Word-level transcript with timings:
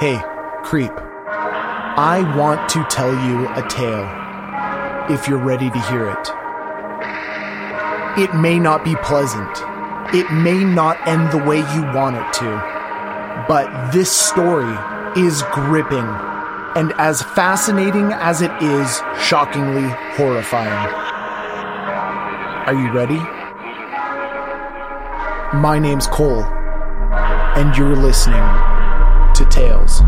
Hey, 0.00 0.20
creep. 0.64 0.90
I 0.90 2.34
want 2.36 2.68
to 2.70 2.84
tell 2.90 3.12
you 3.12 3.46
a 3.50 3.62
tale, 3.68 4.10
if 5.08 5.28
you're 5.28 5.38
ready 5.38 5.70
to 5.70 5.80
hear 5.82 6.10
it. 6.10 6.30
It 8.20 8.34
may 8.34 8.58
not 8.58 8.84
be 8.84 8.96
pleasant. 8.96 9.48
It 10.12 10.28
may 10.32 10.64
not 10.64 10.98
end 11.06 11.30
the 11.30 11.38
way 11.38 11.58
you 11.58 11.82
want 11.94 12.16
it 12.16 12.32
to. 12.40 13.44
But 13.46 13.92
this 13.92 14.10
story 14.10 14.76
is 15.16 15.44
gripping 15.52 16.08
and 16.74 16.92
as 16.98 17.22
fascinating 17.22 18.10
as 18.14 18.42
it 18.42 18.50
is, 18.60 19.00
shockingly 19.22 19.88
horrifying. 20.16 20.92
Are 22.66 22.74
you 22.74 22.90
ready? 22.90 23.18
My 25.56 25.78
name's 25.78 26.08
Cole, 26.08 26.42
and 26.42 27.76
you're 27.76 27.94
listening 27.94 28.63
to 29.34 29.44
Tales. 29.46 30.00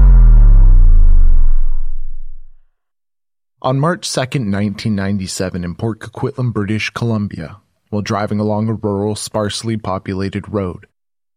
On 3.63 3.81
March 3.81 4.09
2nd, 4.09 4.53
1997, 4.53 5.65
in 5.65 5.75
Port 5.75 5.99
Coquitlam, 5.99 6.53
British 6.53 6.91
Columbia, 6.91 7.59
while 7.91 8.03
driving 8.03 8.39
along 8.39 8.69
a 8.69 8.75
rural, 8.75 9.17
sparsely 9.17 9.77
populated 9.77 10.49
road, 10.49 10.87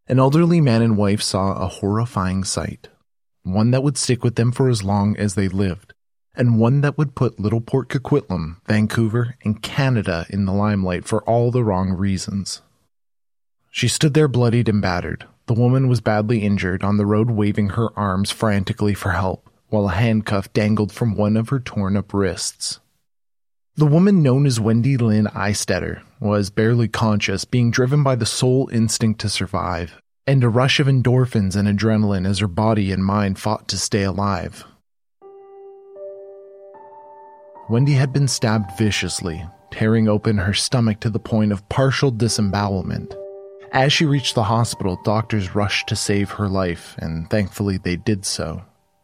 an 0.07 0.19
elderly 0.19 0.61
man 0.61 0.81
and 0.81 0.97
wife 0.97 1.21
saw 1.21 1.53
a 1.53 1.67
horrifying 1.67 2.43
sight 2.43 2.89
one 3.43 3.71
that 3.71 3.83
would 3.83 3.97
stick 3.97 4.23
with 4.23 4.35
them 4.35 4.51
for 4.51 4.69
as 4.69 4.83
long 4.83 5.17
as 5.17 5.35
they 5.35 5.47
lived, 5.47 5.93
and 6.35 6.59
one 6.59 6.81
that 6.81 6.97
would 6.97 7.15
put 7.15 7.39
Little 7.39 7.61
Port 7.61 7.89
Coquitlam, 7.89 8.57
Vancouver, 8.67 9.35
and 9.43 9.61
Canada 9.61 10.25
in 10.29 10.45
the 10.45 10.53
limelight 10.53 11.05
for 11.05 11.23
all 11.23 11.51
the 11.51 11.63
wrong 11.63 11.91
reasons. 11.91 12.61
She 13.71 13.87
stood 13.87 14.13
there 14.13 14.27
bloodied 14.27 14.69
and 14.69 14.81
battered. 14.81 15.25
The 15.49 15.55
woman 15.55 15.87
was 15.87 15.99
badly 15.99 16.43
injured 16.43 16.83
on 16.83 16.97
the 16.97 17.07
road, 17.07 17.31
waving 17.31 17.69
her 17.69 17.89
arms 17.97 18.29
frantically 18.29 18.93
for 18.93 19.13
help, 19.13 19.49
while 19.69 19.89
a 19.89 19.93
handcuff 19.93 20.53
dangled 20.53 20.91
from 20.91 21.15
one 21.15 21.35
of 21.35 21.49
her 21.49 21.59
torn 21.59 21.97
up 21.97 22.13
wrists. 22.13 22.79
The 23.75 23.87
woman 23.87 24.21
known 24.21 24.45
as 24.45 24.59
Wendy 24.59 24.95
Lynn 24.95 25.25
Eistetter 25.25 26.03
was 26.19 26.51
barely 26.51 26.87
conscious, 26.87 27.45
being 27.45 27.71
driven 27.71 28.03
by 28.03 28.13
the 28.15 28.27
sole 28.27 28.69
instinct 28.71 29.21
to 29.21 29.27
survive, 29.29 29.99
and 30.27 30.43
a 30.43 30.49
rush 30.49 30.79
of 30.79 30.85
endorphins 30.85 31.55
and 31.55 31.67
adrenaline 31.67 32.27
as 32.27 32.37
her 32.37 32.47
body 32.47 32.91
and 32.91 33.03
mind 33.03 33.39
fought 33.39 33.67
to 33.69 33.77
stay 33.79 34.03
alive. 34.03 34.65
Wendy 37.71 37.93
had 37.93 38.13
been 38.13 38.27
stabbed 38.27 38.77
viciously, 38.77 39.43
tearing 39.71 40.07
open 40.07 40.37
her 40.37 40.53
stomach 40.53 40.99
to 40.99 41.09
the 41.09 41.17
point 41.17 41.51
of 41.51 41.67
partial 41.69 42.11
disembowelment. 42.11 43.15
As 43.71 43.93
she 43.93 44.05
reached 44.05 44.35
the 44.35 44.43
hospital, 44.43 44.99
doctors 45.03 45.53
rushed 45.53 45.87
to 45.89 45.95
save 45.95 46.31
her 46.31 46.47
life, 46.47 46.95
and 46.97 47.29
thankfully 47.29 47.77
they 47.77 47.95
did 47.95 48.25
so. 48.25 48.63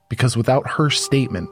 Because 0.10 0.36
without 0.36 0.68
her 0.72 0.90
statement, 0.90 1.50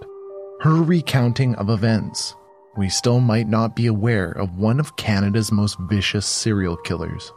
her 0.61 0.81
recounting 0.81 1.53
of 1.55 1.69
events, 1.69 2.35
we 2.75 2.89
still 2.89 3.19
might 3.19 3.47
not 3.47 3.75
be 3.75 3.85
aware 3.85 4.31
of 4.31 4.57
one 4.57 4.79
of 4.79 4.95
Canada's 4.95 5.51
most 5.51 5.77
vicious 5.81 6.25
serial 6.25 6.75
killers. 6.77 7.31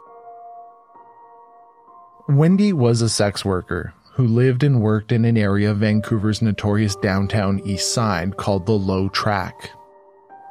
Wendy 2.28 2.72
was 2.72 3.02
a 3.02 3.08
sex 3.08 3.44
worker 3.44 3.92
who 4.14 4.26
lived 4.26 4.62
and 4.62 4.80
worked 4.80 5.12
in 5.12 5.26
an 5.26 5.36
area 5.36 5.70
of 5.70 5.78
Vancouver's 5.78 6.40
notorious 6.40 6.96
downtown 6.96 7.60
east 7.66 7.92
side 7.92 8.38
called 8.38 8.64
the 8.64 8.72
Low 8.72 9.10
Track. 9.10 9.70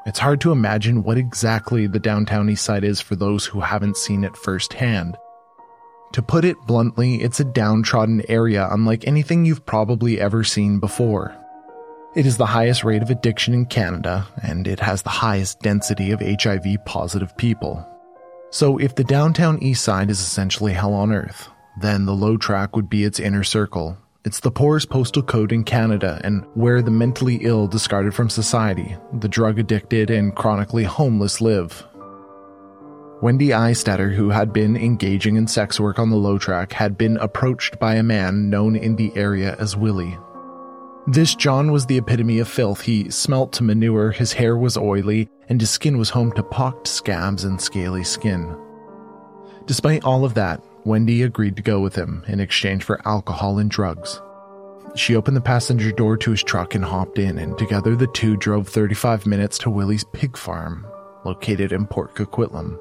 It's 0.05 0.19
hard 0.19 0.39
to 0.41 0.51
imagine 0.51 1.01
what 1.01 1.17
exactly 1.17 1.87
the 1.87 1.99
downtown 1.99 2.47
east 2.49 2.63
side 2.63 2.83
is 2.83 3.01
for 3.01 3.15
those 3.15 3.45
who 3.45 3.59
haven't 3.59 3.97
seen 3.97 4.23
it 4.23 4.37
firsthand. 4.37 5.17
To 6.13 6.21
put 6.21 6.45
it 6.45 6.57
bluntly, 6.67 7.15
it's 7.15 7.39
a 7.39 7.43
downtrodden 7.43 8.21
area 8.29 8.67
unlike 8.69 9.07
anything 9.07 9.45
you've 9.45 9.65
probably 9.65 10.21
ever 10.21 10.43
seen 10.43 10.79
before. 10.79 11.35
It 12.15 12.27
is 12.27 12.37
the 12.37 12.45
highest 12.45 12.83
rate 12.83 13.01
of 13.01 13.09
addiction 13.09 13.53
in 13.53 13.65
Canada, 13.65 14.27
and 14.43 14.67
it 14.67 14.79
has 14.79 15.01
the 15.01 15.09
highest 15.09 15.59
density 15.61 16.11
of 16.11 16.21
HIV 16.21 16.85
positive 16.85 17.35
people. 17.35 17.85
So, 18.51 18.77
if 18.77 18.95
the 18.95 19.03
downtown 19.03 19.61
east 19.61 19.83
side 19.83 20.09
is 20.09 20.19
essentially 20.19 20.71
hell 20.71 20.93
on 20.93 21.11
earth, 21.11 21.49
then 21.81 22.05
the 22.05 22.15
low 22.15 22.37
track 22.37 22.75
would 22.75 22.89
be 22.89 23.03
its 23.03 23.19
inner 23.19 23.43
circle. 23.43 23.97
It's 24.25 24.39
the 24.39 24.49
poorest 24.49 24.89
postal 24.89 25.21
code 25.21 25.51
in 25.51 25.63
Canada 25.63 26.19
and 26.23 26.43
where 26.55 26.81
the 26.81 26.89
mentally 26.89 27.35
ill 27.43 27.67
discarded 27.67 28.15
from 28.15 28.27
society, 28.27 28.97
the 29.13 29.29
drug 29.29 29.59
addicted, 29.59 30.09
and 30.09 30.35
chronically 30.35 30.83
homeless 30.83 31.41
live. 31.41 31.85
Wendy 33.21 33.49
Eistetter, 33.49 34.15
who 34.15 34.31
had 34.31 34.51
been 34.51 34.75
engaging 34.75 35.35
in 35.35 35.45
sex 35.45 35.79
work 35.79 35.99
on 35.99 36.09
the 36.09 36.15
low 36.15 36.39
track, 36.39 36.73
had 36.73 36.97
been 36.97 37.17
approached 37.17 37.77
by 37.77 37.93
a 37.95 38.03
man 38.03 38.49
known 38.49 38.75
in 38.75 38.95
the 38.95 39.15
area 39.15 39.55
as 39.59 39.77
Willie. 39.77 40.17
This 41.05 41.35
John 41.35 41.71
was 41.71 41.85
the 41.85 41.99
epitome 41.99 42.39
of 42.39 42.47
filth. 42.47 42.81
He 42.81 43.11
smelt 43.11 43.53
to 43.53 43.63
manure, 43.63 44.09
his 44.09 44.33
hair 44.33 44.57
was 44.57 44.75
oily, 44.75 45.29
and 45.49 45.61
his 45.61 45.69
skin 45.69 45.99
was 45.99 46.09
home 46.09 46.31
to 46.31 46.41
pocked 46.41 46.87
scabs 46.87 47.43
and 47.43 47.61
scaly 47.61 48.03
skin. 48.03 48.57
Despite 49.67 50.03
all 50.03 50.25
of 50.25 50.33
that, 50.33 50.63
Wendy 50.85 51.23
agreed 51.23 51.55
to 51.55 51.63
go 51.63 51.79
with 51.79 51.95
him 51.95 52.23
in 52.27 52.39
exchange 52.39 52.83
for 52.83 53.01
alcohol 53.07 53.57
and 53.57 53.71
drugs. 53.71 54.21
She 54.95 55.15
opened 55.15 55.35
the 55.35 55.41
passenger 55.41 55.91
door 55.91 56.15
to 56.17 56.31
his 56.31 56.43
truck 56.43 56.75
and 56.75 56.85
hopped 56.85 57.17
in, 57.17 57.39
and 57.39 57.57
together 57.57 57.95
the 57.95 58.07
two 58.07 58.37
drove 58.37 58.69
35 58.69 59.25
minutes 59.25 59.57
to 59.59 59.71
Willie's 59.71 60.05
pig 60.13 60.37
farm, 60.37 60.85
located 61.25 61.71
in 61.71 61.87
Port 61.87 62.13
Coquitlam. 62.13 62.79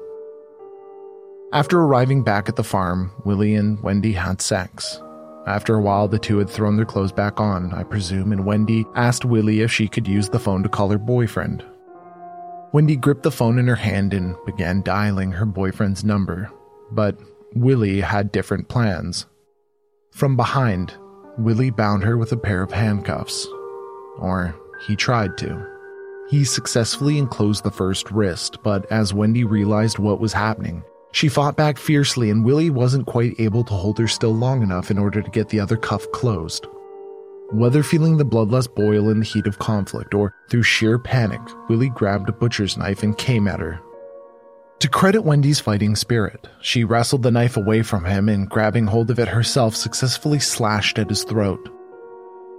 After 1.51 1.81
arriving 1.81 2.23
back 2.23 2.47
at 2.47 2.55
the 2.55 2.63
farm, 2.63 3.11
Willie 3.25 3.55
and 3.55 3.81
Wendy 3.81 4.13
had 4.13 4.39
sex. 4.39 5.01
After 5.47 5.75
a 5.75 5.81
while, 5.81 6.07
the 6.07 6.19
two 6.19 6.37
had 6.37 6.49
thrown 6.49 6.75
their 6.75 6.85
clothes 6.85 7.11
back 7.11 7.39
on, 7.39 7.73
I 7.73 7.83
presume, 7.83 8.31
and 8.31 8.45
Wendy 8.45 8.85
asked 8.95 9.25
Willie 9.25 9.61
if 9.61 9.71
she 9.71 9.87
could 9.87 10.07
use 10.07 10.29
the 10.29 10.39
phone 10.39 10.61
to 10.63 10.69
call 10.69 10.89
her 10.89 10.97
boyfriend. 10.99 11.65
Wendy 12.71 12.95
gripped 12.95 13.23
the 13.23 13.31
phone 13.31 13.57
in 13.57 13.67
her 13.67 13.75
hand 13.75 14.13
and 14.13 14.35
began 14.45 14.81
dialing 14.83 15.31
her 15.31 15.45
boyfriend's 15.45 16.03
number, 16.03 16.51
but 16.91 17.17
Willie 17.55 18.01
had 18.01 18.33
different 18.33 18.67
plans. 18.67 19.27
From 20.11 20.35
behind, 20.35 20.93
Willie 21.37 21.69
bound 21.69 22.03
her 22.03 22.17
with 22.17 22.33
a 22.33 22.37
pair 22.37 22.61
of 22.61 22.73
handcuffs. 22.73 23.47
Or 24.17 24.53
he 24.85 24.97
tried 24.97 25.37
to. 25.37 25.65
He 26.29 26.43
successfully 26.43 27.17
enclosed 27.17 27.63
the 27.63 27.71
first 27.71 28.11
wrist, 28.11 28.57
but 28.61 28.91
as 28.91 29.13
Wendy 29.13 29.45
realized 29.45 29.99
what 29.99 30.19
was 30.19 30.33
happening, 30.33 30.83
she 31.13 31.29
fought 31.29 31.55
back 31.55 31.77
fiercely 31.77 32.29
and 32.29 32.43
Willie 32.43 32.69
wasn't 32.69 33.05
quite 33.05 33.39
able 33.39 33.63
to 33.63 33.73
hold 33.73 33.99
her 33.99 34.07
still 34.07 34.35
long 34.35 34.61
enough 34.61 34.91
in 34.91 34.97
order 34.97 35.21
to 35.21 35.31
get 35.31 35.47
the 35.47 35.61
other 35.61 35.77
cuff 35.77 36.11
closed. 36.11 36.67
Whether 37.51 37.83
feeling 37.83 38.17
the 38.17 38.25
bloodlust 38.25 38.75
boil 38.75 39.09
in 39.09 39.19
the 39.19 39.25
heat 39.25 39.47
of 39.47 39.59
conflict 39.59 40.13
or 40.13 40.33
through 40.49 40.63
sheer 40.63 40.99
panic, 40.99 41.39
Willie 41.69 41.87
grabbed 41.87 42.27
a 42.27 42.33
butcher's 42.33 42.75
knife 42.75 43.01
and 43.01 43.17
came 43.17 43.47
at 43.47 43.61
her, 43.61 43.79
to 44.79 44.89
credit 44.89 45.21
Wendy's 45.21 45.59
fighting 45.59 45.95
spirit, 45.95 46.47
she 46.61 46.83
wrestled 46.83 47.23
the 47.23 47.31
knife 47.31 47.57
away 47.57 47.81
from 47.81 48.05
him 48.05 48.27
and, 48.27 48.49
grabbing 48.49 48.87
hold 48.87 49.09
of 49.09 49.19
it 49.19 49.27
herself, 49.27 49.75
successfully 49.75 50.39
slashed 50.39 50.99
at 50.99 51.09
his 51.09 51.23
throat. 51.23 51.69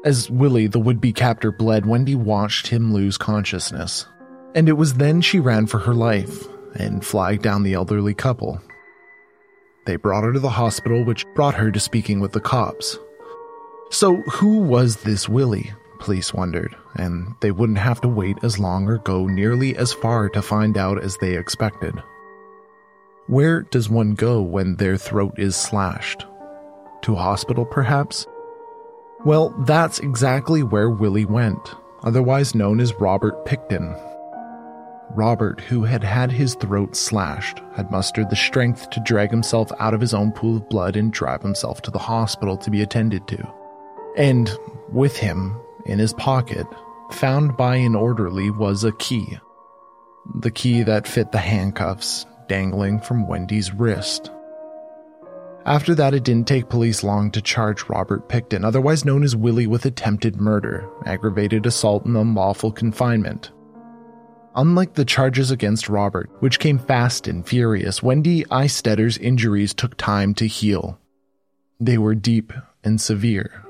As 0.05 0.31
Willie, 0.31 0.67
the 0.67 0.79
would 0.79 1.01
be 1.01 1.13
captor, 1.13 1.53
bled, 1.53 1.85
Wendy 1.85 2.15
watched 2.15 2.69
him 2.69 2.93
lose 2.93 3.19
consciousness. 3.19 4.07
And 4.55 4.69
it 4.69 4.75
was 4.75 4.95
then 4.95 5.21
she 5.21 5.41
ran 5.41 5.67
for 5.67 5.79
her 5.79 5.95
life 5.95 6.47
and 6.75 7.05
flagged 7.05 7.43
down 7.43 7.63
the 7.63 7.75
elderly 7.75 8.15
couple. 8.15 8.61
They 9.85 9.97
brought 9.97 10.25
her 10.25 10.33
to 10.33 10.41
the 10.41 10.49
hospital, 10.49 11.05
which 11.05 11.27
brought 11.35 11.55
her 11.55 11.71
to 11.71 11.81
speaking 11.81 12.21
with 12.21 12.33
the 12.33 12.41
cops. 12.41 12.99
So, 13.91 14.17
who 14.33 14.59
was 14.59 14.97
this 14.97 15.29
Willie? 15.29 15.73
Police 16.07 16.33
wondered, 16.33 16.77
and 16.95 17.35
they 17.41 17.51
wouldn't 17.51 17.79
have 17.79 18.01
to 18.03 18.09
wait 18.09 18.39
as 18.45 18.61
long 18.61 18.87
or 18.87 18.99
go 18.99 19.27
nearly 19.27 19.77
as 19.77 19.93
far 19.93 20.29
to 20.29 20.41
find 20.41 20.79
out 20.79 21.03
as 21.03 21.17
they 21.17 21.37
expected. 21.37 22.01
Where 23.27 23.63
does 23.63 23.91
one 23.91 24.15
go 24.15 24.41
when 24.41 24.77
their 24.77 24.97
throat 24.97 25.35
is 25.37 25.57
slashed? 25.57 26.25
To 27.03 27.15
a 27.15 27.19
hospital, 27.19 27.65
perhaps? 27.65 28.25
Well, 29.25 29.49
that's 29.67 29.99
exactly 29.99 30.63
where 30.63 30.89
Willie 30.89 31.25
went, 31.25 31.75
otherwise 32.05 32.55
known 32.55 32.79
as 32.79 32.95
Robert 32.95 33.45
Pickton. 33.45 34.01
Robert, 35.11 35.61
who 35.61 35.83
had 35.83 36.05
had 36.05 36.31
his 36.31 36.55
throat 36.55 36.95
slashed, 36.95 37.61
had 37.75 37.91
mustered 37.91 38.31
the 38.31 38.37
strength 38.37 38.91
to 38.91 39.01
drag 39.01 39.33
himself 39.33 39.73
out 39.81 39.93
of 39.93 40.01
his 40.01 40.15
own 40.15 40.31
pool 40.31 40.59
of 40.59 40.69
blood 40.69 40.95
and 40.95 41.13
drive 41.13 41.43
himself 41.43 41.83
to 41.83 41.91
the 41.91 41.99
hospital 41.99 42.57
to 42.59 42.71
be 42.71 42.83
attended 42.83 43.27
to. 43.27 43.53
And 44.17 44.57
with 44.93 45.17
him, 45.17 45.61
in 45.87 45.99
his 45.99 46.13
pocket, 46.15 46.67
found 47.11 47.57
by 47.57 47.77
an 47.77 47.95
orderly, 47.95 48.51
was 48.51 48.85
a 48.85 48.93
key. 48.93 49.39
The 50.41 50.51
key 50.51 50.83
that 50.83 51.07
fit 51.07 51.33
the 51.33 51.39
handcuffs 51.39 52.27
dangling 52.49 53.01
from 53.01 53.27
Wendy's 53.27 53.73
wrist. 53.73 54.31
After 55.65 55.97
that, 55.97 56.15
it 56.15 56.23
didn't 56.23 56.47
take 56.47 56.69
police 56.69 57.03
long 57.03 57.33
to 57.33 57.43
charge 57.43 57.89
Robert 57.89 58.29
Pickton, 58.29 58.65
otherwise 58.65 59.05
known 59.05 59.25
as 59.25 59.35
Willie, 59.35 59.67
with 59.67 59.85
attempted 59.85 60.41
murder, 60.41 60.89
aggravated 61.05 61.67
assault, 61.67 62.05
and 62.05 62.17
unlawful 62.17 62.71
confinement. 62.71 63.51
Unlike 64.55 64.95
the 64.95 65.05
charges 65.05 65.51
against 65.51 65.89
Robert, 65.89 66.31
which 66.39 66.61
came 66.61 66.79
fast 66.79 67.27
and 67.27 67.47
furious, 67.47 68.03
Wendy 68.03 68.45
Eistetter's 68.45 69.19
injuries 69.19 69.75
took 69.75 69.97
time 69.97 70.35
to 70.35 70.47
heal. 70.47 71.01
They 71.81 71.99
were 71.99 72.15
deep 72.15 72.53
and 72.85 73.01
severe, 73.01 73.66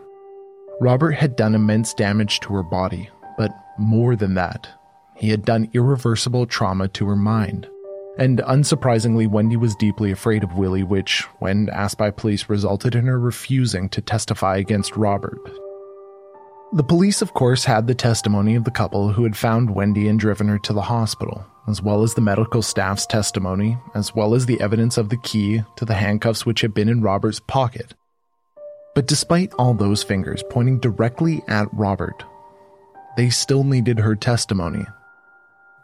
Robert 0.80 1.12
had 1.12 1.36
done 1.36 1.54
immense 1.54 1.94
damage 1.94 2.40
to 2.40 2.52
her 2.52 2.62
body, 2.62 3.08
but 3.38 3.50
more 3.78 4.14
than 4.14 4.34
that, 4.34 4.68
he 5.14 5.30
had 5.30 5.44
done 5.44 5.70
irreversible 5.72 6.46
trauma 6.46 6.86
to 6.88 7.06
her 7.06 7.16
mind. 7.16 7.66
And 8.18 8.40
unsurprisingly, 8.40 9.26
Wendy 9.26 9.56
was 9.56 9.74
deeply 9.76 10.10
afraid 10.10 10.42
of 10.42 10.54
Willie, 10.54 10.82
which, 10.82 11.22
when 11.38 11.70
asked 11.70 11.96
by 11.96 12.10
police, 12.10 12.48
resulted 12.48 12.94
in 12.94 13.06
her 13.06 13.18
refusing 13.18 13.88
to 13.90 14.02
testify 14.02 14.56
against 14.56 14.96
Robert. 14.96 15.38
The 16.72 16.84
police, 16.84 17.22
of 17.22 17.32
course, 17.32 17.64
had 17.64 17.86
the 17.86 17.94
testimony 17.94 18.54
of 18.54 18.64
the 18.64 18.70
couple 18.70 19.12
who 19.12 19.22
had 19.22 19.36
found 19.36 19.74
Wendy 19.74 20.08
and 20.08 20.18
driven 20.18 20.48
her 20.48 20.58
to 20.58 20.72
the 20.72 20.82
hospital, 20.82 21.46
as 21.68 21.80
well 21.80 22.02
as 22.02 22.14
the 22.14 22.20
medical 22.20 22.60
staff's 22.60 23.06
testimony, 23.06 23.78
as 23.94 24.14
well 24.14 24.34
as 24.34 24.44
the 24.44 24.60
evidence 24.60 24.98
of 24.98 25.08
the 25.08 25.18
key 25.18 25.62
to 25.76 25.84
the 25.86 25.94
handcuffs 25.94 26.44
which 26.44 26.60
had 26.60 26.74
been 26.74 26.88
in 26.88 27.02
Robert's 27.02 27.40
pocket. 27.40 27.94
But 28.96 29.06
despite 29.06 29.52
all 29.58 29.74
those 29.74 30.02
fingers 30.02 30.42
pointing 30.48 30.78
directly 30.78 31.42
at 31.48 31.68
Robert, 31.74 32.24
they 33.18 33.28
still 33.28 33.62
needed 33.62 33.98
her 33.98 34.16
testimony. 34.16 34.86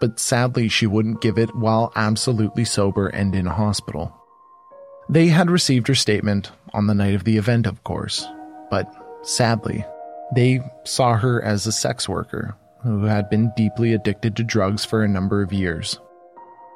But 0.01 0.19
sadly, 0.19 0.69
she 0.69 0.87
wouldn't 0.87 1.21
give 1.21 1.37
it 1.37 1.55
while 1.55 1.93
absolutely 1.95 2.65
sober 2.65 3.09
and 3.09 3.35
in 3.35 3.47
a 3.47 3.53
hospital. 3.53 4.17
They 5.11 5.27
had 5.27 5.51
received 5.51 5.89
her 5.89 5.95
statement 5.95 6.53
on 6.73 6.87
the 6.87 6.95
night 6.95 7.15
of 7.15 7.25
the 7.25 7.37
event, 7.37 7.67
of 7.67 7.85
course, 7.85 8.27
but 8.71 8.91
sadly, 9.21 9.85
they 10.35 10.61
saw 10.85 11.19
her 11.19 11.45
as 11.45 11.67
a 11.67 11.73
sex 11.73 12.09
worker 12.09 12.57
who 12.83 13.05
had 13.05 13.29
been 13.29 13.53
deeply 13.59 13.93
addicted 13.93 14.37
to 14.37 14.43
drugs 14.43 14.87
for 14.87 15.05
a 15.05 15.09
number 15.09 15.43
of 15.43 15.53
years. 15.53 16.01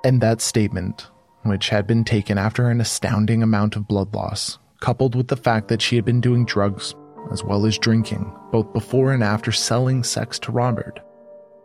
And 0.05 0.21
that 0.21 0.43
statement, 0.43 1.07
which 1.45 1.71
had 1.71 1.87
been 1.87 2.05
taken 2.05 2.37
after 2.37 2.69
an 2.69 2.83
astounding 2.83 3.43
amount 3.43 3.75
of 3.75 3.89
blood 3.89 4.15
loss, 4.15 4.59
coupled 4.81 5.15
with 5.15 5.29
the 5.29 5.37
fact 5.37 5.69
that 5.69 5.83
she 5.83 5.97
had 5.97 6.05
been 6.05 6.21
doing 6.21 6.45
drugs 6.45 6.95
as 7.33 7.43
well 7.43 7.67
as 7.67 7.79
drinking, 7.79 8.33
both 8.53 8.73
before 8.73 9.13
and 9.13 9.23
after 9.23 9.51
selling 9.51 10.03
sex 10.05 10.39
to 10.39 10.53
Robert, 10.53 11.01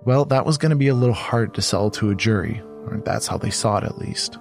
well, 0.05 0.25
that 0.25 0.45
was 0.45 0.57
going 0.57 0.71
to 0.71 0.75
be 0.75 0.87
a 0.87 0.95
little 0.95 1.13
hard 1.13 1.53
to 1.53 1.61
sell 1.61 1.91
to 1.91 2.09
a 2.09 2.15
jury, 2.15 2.61
or 2.85 3.01
that's 3.05 3.27
how 3.27 3.37
they 3.37 3.51
saw 3.51 3.77
it 3.77 3.83
at 3.83 3.99
least. 3.99 4.37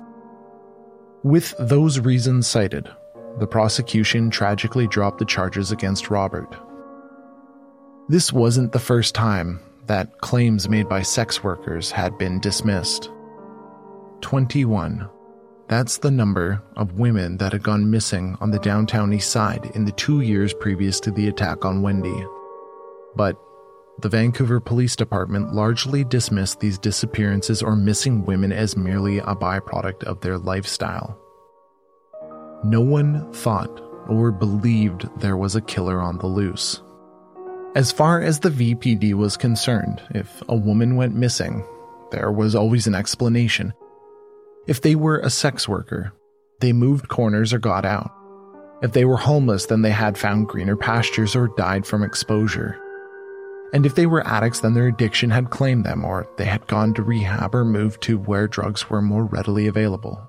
With 1.22 1.54
those 1.58 2.00
reasons 2.00 2.46
cited, 2.46 2.88
the 3.38 3.46
prosecution 3.46 4.30
tragically 4.30 4.86
dropped 4.86 5.18
the 5.18 5.26
charges 5.26 5.70
against 5.70 6.08
Robert, 6.08 6.56
this 8.10 8.32
wasn't 8.32 8.72
the 8.72 8.80
first 8.80 9.14
time 9.14 9.60
that 9.86 10.18
claims 10.20 10.68
made 10.68 10.88
by 10.88 11.00
sex 11.00 11.44
workers 11.44 11.92
had 11.92 12.18
been 12.18 12.40
dismissed. 12.40 13.08
21. 14.20 15.08
That's 15.70 15.98
the 15.98 16.10
number 16.10 16.60
of 16.74 16.98
women 16.98 17.36
that 17.36 17.52
had 17.52 17.62
gone 17.62 17.92
missing 17.92 18.36
on 18.40 18.50
the 18.50 18.58
downtown 18.58 19.12
east 19.12 19.30
side 19.30 19.70
in 19.76 19.84
the 19.84 19.92
two 19.92 20.20
years 20.20 20.52
previous 20.52 20.98
to 20.98 21.12
the 21.12 21.28
attack 21.28 21.64
on 21.64 21.80
Wendy. 21.80 22.26
But 23.14 23.40
the 24.00 24.08
Vancouver 24.08 24.58
Police 24.58 24.96
Department 24.96 25.54
largely 25.54 26.02
dismissed 26.02 26.58
these 26.58 26.76
disappearances 26.76 27.62
or 27.62 27.76
missing 27.76 28.24
women 28.24 28.50
as 28.50 28.76
merely 28.76 29.18
a 29.18 29.36
byproduct 29.36 30.02
of 30.02 30.20
their 30.22 30.38
lifestyle. 30.38 31.16
No 32.64 32.80
one 32.80 33.32
thought 33.32 33.80
or 34.08 34.32
believed 34.32 35.08
there 35.20 35.36
was 35.36 35.54
a 35.54 35.60
killer 35.60 36.00
on 36.00 36.18
the 36.18 36.26
loose. 36.26 36.82
As 37.76 37.92
far 37.92 38.20
as 38.20 38.40
the 38.40 38.50
VPD 38.50 39.14
was 39.14 39.36
concerned, 39.36 40.02
if 40.16 40.42
a 40.48 40.56
woman 40.56 40.96
went 40.96 41.14
missing, 41.14 41.64
there 42.10 42.32
was 42.32 42.56
always 42.56 42.88
an 42.88 42.96
explanation. 42.96 43.72
If 44.66 44.82
they 44.82 44.94
were 44.94 45.18
a 45.18 45.30
sex 45.30 45.66
worker, 45.66 46.12
they 46.60 46.72
moved 46.72 47.08
corners 47.08 47.52
or 47.52 47.58
got 47.58 47.84
out. 47.84 48.10
If 48.82 48.92
they 48.92 49.04
were 49.04 49.16
homeless, 49.16 49.66
then 49.66 49.82
they 49.82 49.90
had 49.90 50.18
found 50.18 50.48
greener 50.48 50.76
pastures 50.76 51.34
or 51.34 51.48
died 51.56 51.86
from 51.86 52.02
exposure. 52.02 52.78
And 53.72 53.86
if 53.86 53.94
they 53.94 54.06
were 54.06 54.26
addicts, 54.26 54.60
then 54.60 54.74
their 54.74 54.88
addiction 54.88 55.30
had 55.30 55.50
claimed 55.50 55.84
them, 55.84 56.04
or 56.04 56.28
they 56.36 56.44
had 56.44 56.66
gone 56.66 56.92
to 56.94 57.02
rehab 57.02 57.54
or 57.54 57.64
moved 57.64 58.02
to 58.02 58.18
where 58.18 58.48
drugs 58.48 58.90
were 58.90 59.02
more 59.02 59.24
readily 59.24 59.66
available. 59.66 60.20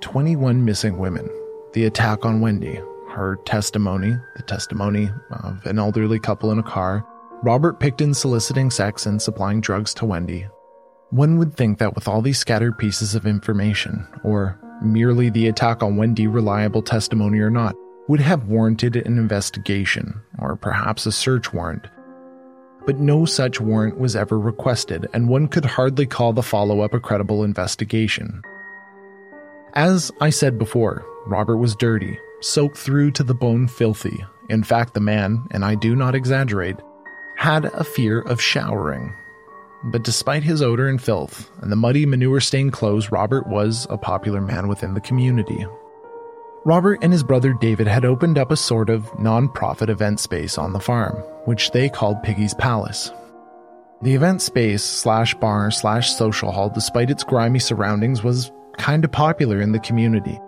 21 0.00 0.64
missing 0.64 0.98
women. 0.98 1.28
The 1.72 1.84
attack 1.84 2.24
on 2.24 2.40
Wendy, 2.40 2.80
her 3.10 3.38
testimony, 3.44 4.16
the 4.36 4.42
testimony 4.42 5.10
of 5.30 5.66
an 5.66 5.78
elderly 5.78 6.18
couple 6.18 6.50
in 6.52 6.58
a 6.58 6.62
car, 6.62 7.04
Robert 7.42 7.80
Pickton 7.80 8.14
soliciting 8.14 8.70
sex 8.70 9.06
and 9.06 9.20
supplying 9.20 9.60
drugs 9.60 9.92
to 9.94 10.06
Wendy. 10.06 10.46
One 11.10 11.38
would 11.38 11.56
think 11.56 11.78
that 11.78 11.94
with 11.94 12.06
all 12.06 12.20
these 12.20 12.38
scattered 12.38 12.76
pieces 12.76 13.14
of 13.14 13.26
information, 13.26 14.06
or 14.24 14.60
merely 14.82 15.30
the 15.30 15.48
attack 15.48 15.82
on 15.82 15.96
Wendy 15.96 16.26
reliable 16.26 16.82
testimony 16.82 17.38
or 17.38 17.50
not, 17.50 17.74
would 18.08 18.20
have 18.20 18.48
warranted 18.48 18.96
an 18.96 19.18
investigation, 19.18 20.20
or 20.38 20.56
perhaps 20.56 21.06
a 21.06 21.12
search 21.12 21.52
warrant. 21.52 21.86
But 22.86 22.98
no 22.98 23.24
such 23.24 23.60
warrant 23.60 23.98
was 23.98 24.16
ever 24.16 24.38
requested, 24.38 25.06
and 25.14 25.28
one 25.28 25.48
could 25.48 25.64
hardly 25.64 26.06
call 26.06 26.34
the 26.34 26.42
follow 26.42 26.80
up 26.80 26.92
a 26.92 27.00
credible 27.00 27.42
investigation. 27.42 28.42
As 29.74 30.10
I 30.20 30.30
said 30.30 30.58
before, 30.58 31.04
Robert 31.26 31.56
was 31.56 31.76
dirty, 31.76 32.18
soaked 32.40 32.76
through 32.76 33.12
to 33.12 33.22
the 33.22 33.34
bone 33.34 33.66
filthy. 33.66 34.24
In 34.50 34.62
fact, 34.62 34.94
the 34.94 35.00
man, 35.00 35.46
and 35.52 35.64
I 35.64 35.74
do 35.74 35.96
not 35.96 36.14
exaggerate, 36.14 36.76
had 37.36 37.66
a 37.66 37.84
fear 37.84 38.20
of 38.20 38.40
showering. 38.40 39.14
But 39.84 40.02
despite 40.02 40.42
his 40.42 40.60
odor 40.60 40.88
and 40.88 41.00
filth, 41.00 41.50
and 41.62 41.70
the 41.70 41.76
muddy 41.76 42.04
manure 42.04 42.40
stained 42.40 42.72
clothes, 42.72 43.12
Robert 43.12 43.46
was 43.46 43.86
a 43.90 43.96
popular 43.96 44.40
man 44.40 44.68
within 44.68 44.94
the 44.94 45.00
community. 45.00 45.66
Robert 46.64 46.98
and 47.02 47.12
his 47.12 47.22
brother 47.22 47.52
David 47.52 47.86
had 47.86 48.04
opened 48.04 48.38
up 48.38 48.50
a 48.50 48.56
sort 48.56 48.90
of 48.90 49.06
non 49.18 49.48
profit 49.48 49.88
event 49.88 50.20
space 50.20 50.58
on 50.58 50.72
the 50.72 50.80
farm, 50.80 51.14
which 51.44 51.70
they 51.70 51.88
called 51.88 52.22
Piggy's 52.22 52.54
Palace. 52.54 53.12
The 54.02 54.14
event 54.14 54.42
space 54.42 54.82
slash 54.82 55.34
bar 55.34 55.70
slash 55.70 56.12
social 56.12 56.52
hall, 56.52 56.70
despite 56.70 57.10
its 57.10 57.24
grimy 57.24 57.58
surroundings, 57.58 58.22
was 58.22 58.52
kinda 58.78 59.08
popular 59.08 59.60
in 59.60 59.72
the 59.72 59.80
community 59.80 60.38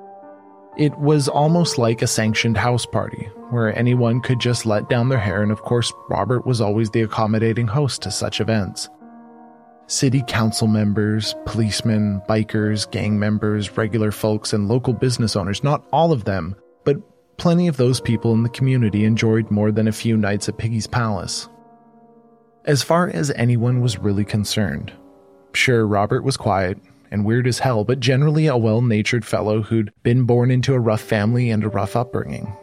it 0.77 0.97
was 0.99 1.29
almost 1.29 1.79
like 1.79 2.01
a 2.01 2.07
sanctioned 2.07 2.57
house 2.57 2.87
party, 2.87 3.29
where 3.51 3.77
anyone 3.77 4.21
could 4.21 4.39
just 4.39 4.65
let 4.65 4.89
down 4.89 5.09
their 5.09 5.19
hair, 5.19 5.43
and 5.43 5.53
of 5.53 5.63
course, 5.63 5.93
Robert 6.09 6.47
was 6.47 6.61
always 6.61 6.91
the 6.91 7.03
accommodating 7.03 7.67
host 7.67 8.03
to 8.03 8.11
such 8.11 8.41
events. 8.41 8.89
City 9.91 10.23
council 10.29 10.69
members, 10.69 11.35
policemen, 11.47 12.23
bikers, 12.29 12.89
gang 12.93 13.19
members, 13.19 13.77
regular 13.77 14.13
folks, 14.13 14.53
and 14.53 14.69
local 14.69 14.93
business 14.93 15.35
owners, 15.35 15.65
not 15.65 15.85
all 15.93 16.13
of 16.13 16.27
them, 16.27 16.55
but 16.85 16.97
plenty 17.39 17.67
of 17.67 17.77
those 17.77 18.01
people 18.01 18.33
in 18.33 18.45
the 18.45 18.49
community 18.51 19.05
enjoyed 19.05 19.51
more 19.51 19.73
than 19.73 19.89
a 19.89 19.93
few 19.93 20.17
nights 20.17 20.49
at 20.49 20.59
Piggy's 20.59 20.87
Palace. 20.87 21.49
As 22.67 22.85
far 22.85 23.09
as 23.09 23.33
anyone 23.33 23.81
was 23.81 23.99
really 23.99 24.25
concerned, 24.25 24.93
sure, 25.55 25.85
Robert 25.85 26.23
was 26.23 26.37
quiet, 26.37 26.79
and 27.11 27.25
weird 27.25 27.49
as 27.49 27.59
hell, 27.59 27.83
but 27.83 27.99
generally 27.99 28.47
a 28.47 28.57
well 28.57 28.83
natured 28.83 29.25
fellow 29.25 29.61
who'd 29.61 29.93
been 30.05 30.23
born 30.23 30.53
into 30.53 30.73
a 30.73 30.79
rough 30.79 31.01
family 31.01 31.51
and 31.51 31.65
a 31.65 31.69
rough 31.69 31.97
upbringing. 31.97 32.57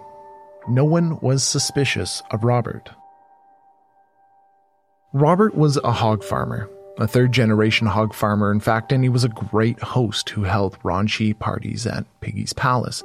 No 0.70 0.86
one 0.86 1.20
was 1.20 1.44
suspicious 1.44 2.24
of 2.32 2.46
Robert. 2.46 2.90
Robert 5.12 5.56
was 5.56 5.76
a 5.84 5.92
hog 5.92 6.24
farmer, 6.24 6.70
a 6.98 7.08
third 7.08 7.32
generation 7.32 7.88
hog 7.88 8.14
farmer, 8.14 8.52
in 8.52 8.60
fact, 8.60 8.92
and 8.92 9.04
he 9.04 9.10
was 9.10 9.24
a 9.24 9.30
great 9.30 9.80
host 9.80 10.30
who 10.30 10.44
held 10.44 10.80
raunchy 10.80 11.38
parties 11.38 11.86
at 11.86 12.06
Piggy's 12.22 12.54
Palace, 12.54 13.04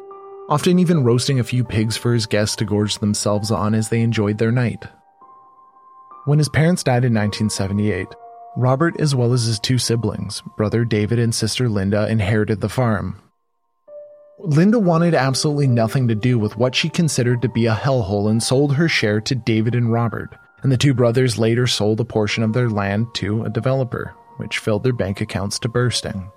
often 0.49 0.79
even 0.79 1.05
roasting 1.05 1.39
a 1.39 1.45
few 1.45 1.65
pigs 1.65 1.97
for 1.97 2.15
his 2.15 2.27
guests 2.27 2.57
to 2.57 2.65
gorge 2.65 2.99
themselves 2.99 3.51
on 3.51 3.75
as 3.75 3.89
they 3.89 4.01
enjoyed 4.01 4.39
their 4.39 4.53
night. 4.53 4.85
When 6.25 6.39
his 6.39 6.49
parents 6.49 6.83
died 6.83 7.05
in 7.05 7.15
1978, 7.15 8.07
Robert, 8.57 9.01
as 9.01 9.15
well 9.15 9.33
as 9.33 9.45
his 9.45 9.59
two 9.59 9.79
siblings, 9.79 10.43
brother 10.57 10.85
David 10.85 11.19
and 11.19 11.35
sister 11.35 11.69
Linda, 11.69 12.09
inherited 12.09 12.61
the 12.61 12.69
farm. 12.69 13.21
Linda 14.39 14.79
wanted 14.79 15.15
absolutely 15.15 15.69
nothing 15.69 16.09
to 16.09 16.15
do 16.15 16.39
with 16.39 16.57
what 16.57 16.75
she 16.75 16.89
considered 16.89 17.43
to 17.43 17.49
be 17.49 17.67
a 17.67 17.75
hellhole 17.75 18.31
and 18.31 18.43
sold 18.43 18.75
her 18.75 18.89
share 18.89 19.21
to 19.21 19.35
David 19.35 19.75
and 19.75 19.93
Robert, 19.93 20.37
and 20.63 20.71
the 20.71 20.77
two 20.77 20.95
brothers 20.95 21.39
later 21.39 21.67
sold 21.67 22.01
a 22.01 22.05
portion 22.05 22.43
of 22.43 22.53
their 22.53 22.69
land 22.69 23.07
to 23.15 23.45
a 23.45 23.51
developer, 23.51 24.15
which 24.37 24.59
filled 24.59 24.83
their 24.83 24.93
bank 24.93 25.21
accounts 25.21 25.59
to 25.61 25.69
bursting. 25.69 26.31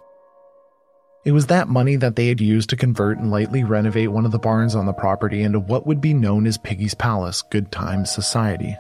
It 1.26 1.32
was 1.32 1.48
that 1.48 1.68
money 1.68 1.96
that 1.96 2.16
they 2.16 2.28
had 2.28 2.40
used 2.40 2.70
to 2.70 2.76
convert 2.76 3.18
and 3.18 3.32
lightly 3.32 3.64
renovate 3.64 4.12
one 4.12 4.26
of 4.26 4.32
the 4.32 4.38
barns 4.38 4.76
on 4.76 4.86
the 4.86 4.94
property 4.94 5.42
into 5.42 5.60
what 5.60 5.88
would 5.88 6.00
be 6.00 6.14
known 6.14 6.46
as 6.46 6.58
Piggy's 6.58 6.94
Palace 6.94 7.42
Good 7.42 7.72
Times 7.72 8.12
Society. 8.12 8.78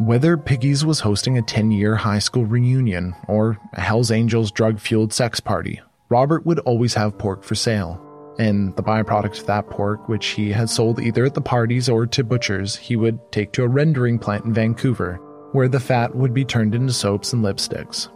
Whether 0.00 0.36
Piggy's 0.36 0.84
was 0.84 1.00
hosting 1.00 1.38
a 1.38 1.42
10 1.42 1.70
year 1.70 1.94
high 1.94 2.18
school 2.18 2.44
reunion 2.44 3.14
or 3.28 3.56
a 3.72 3.80
Hells 3.80 4.10
Angels 4.10 4.50
drug 4.50 4.80
fueled 4.80 5.12
sex 5.12 5.38
party, 5.38 5.80
Robert 6.08 6.44
would 6.44 6.58
always 6.60 6.94
have 6.94 7.18
pork 7.18 7.44
for 7.44 7.54
sale. 7.54 8.04
And 8.38 8.76
the 8.76 8.82
byproduct 8.84 9.40
of 9.40 9.46
that 9.46 9.68
pork, 9.68 10.08
which 10.08 10.26
he 10.28 10.52
had 10.52 10.70
sold 10.70 11.00
either 11.00 11.24
at 11.24 11.34
the 11.34 11.40
parties 11.40 11.88
or 11.88 12.06
to 12.06 12.22
butchers, 12.22 12.76
he 12.76 12.94
would 12.94 13.18
take 13.32 13.52
to 13.52 13.64
a 13.64 13.68
rendering 13.68 14.18
plant 14.18 14.44
in 14.44 14.54
Vancouver, 14.54 15.16
where 15.52 15.66
the 15.68 15.80
fat 15.80 16.14
would 16.14 16.32
be 16.32 16.44
turned 16.44 16.74
into 16.74 16.92
soaps 16.92 17.32
and 17.32 17.44
lipsticks. 17.44 18.08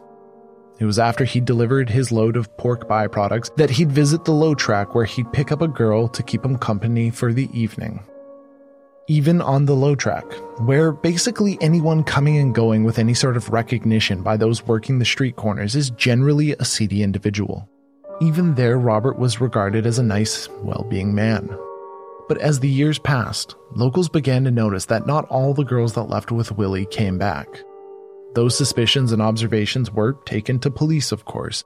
It 0.79 0.85
was 0.85 0.99
after 0.99 1.25
he 1.25 1.41
delivered 1.41 1.91
his 1.91 2.13
load 2.13 2.37
of 2.37 2.57
pork 2.57 2.89
byproducts 2.89 3.55
that 3.57 3.71
he'd 3.71 3.91
visit 3.91 4.25
the 4.25 4.33
low 4.33 4.55
track 4.55 4.95
where 4.95 5.05
he'd 5.05 5.33
pick 5.33 5.51
up 5.51 5.61
a 5.61 5.69
girl 5.69 6.09
to 6.09 6.23
keep 6.23 6.45
him 6.45 6.57
company 6.57 7.11
for 7.11 7.33
the 7.33 7.49
evening. 7.53 8.01
even 9.09 9.43
on 9.43 9.67
the 9.67 9.75
low 9.75 9.95
track, 9.95 10.25
where 10.61 10.93
basically 10.93 11.59
anyone 11.61 12.05
coming 12.05 12.39
and 12.39 12.55
going 12.55 12.85
with 12.85 12.99
any 12.99 13.15
sort 13.15 13.37
of 13.37 13.51
recognition 13.51 14.23
by 14.23 14.37
those 14.37 14.67
working 14.67 14.99
the 14.99 15.05
street 15.05 15.37
corners 15.37 15.75
is 15.75 15.91
generally 15.91 16.53
a 16.53 16.65
seedy 16.65 17.03
individual. 17.03 17.69
Even 18.23 18.55
there, 18.55 18.79
Robert 18.79 19.19
was 19.19 19.41
regarded 19.41 19.85
as 19.85 19.99
a 19.99 20.03
nice, 20.05 20.49
well 20.63 20.87
being 20.89 21.13
man. 21.13 21.51
But 22.29 22.39
as 22.39 22.61
the 22.61 22.69
years 22.69 23.01
passed, 23.01 23.57
locals 23.75 24.09
began 24.09 24.45
to 24.45 24.53
notice 24.53 24.85
that 24.87 25.09
not 25.09 25.27
all 25.29 25.55
the 25.55 25.65
girls 25.65 25.95
that 25.95 26.05
left 26.05 26.31
with 26.31 26.57
Willie 26.57 26.87
came 26.87 27.19
back. 27.19 27.49
Those 28.37 28.57
suspicions 28.57 29.11
and 29.11 29.21
observations 29.21 29.91
were 29.91 30.13
taken 30.25 30.61
to 30.61 30.71
police, 30.71 31.11
of 31.11 31.25
course, 31.25 31.65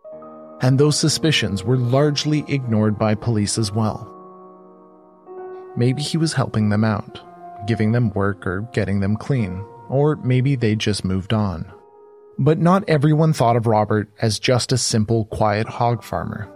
and 0.62 0.78
those 0.78 0.98
suspicions 0.98 1.62
were 1.62 1.76
largely 1.76 2.42
ignored 2.48 2.98
by 2.98 3.14
police 3.14 3.58
as 3.58 3.70
well. 3.70 4.10
Maybe 5.76 6.00
he 6.00 6.16
was 6.16 6.32
helping 6.32 6.70
them 6.70 6.84
out, 6.84 7.20
giving 7.66 7.92
them 7.92 8.08
work 8.14 8.46
or 8.46 8.62
getting 8.72 9.00
them 9.00 9.18
clean, 9.18 9.62
or 9.90 10.16
maybe 10.16 10.56
they 10.56 10.74
just 10.74 11.04
moved 11.04 11.34
on. 11.34 11.70
But 12.38 12.58
not 12.58 12.84
everyone 12.86 13.32
thought 13.32 13.56
of 13.56 13.66
Robert 13.66 14.10
as 14.20 14.38
just 14.38 14.70
a 14.70 14.76
simple, 14.76 15.24
quiet 15.26 15.66
hog 15.66 16.02
farmer. 16.02 16.52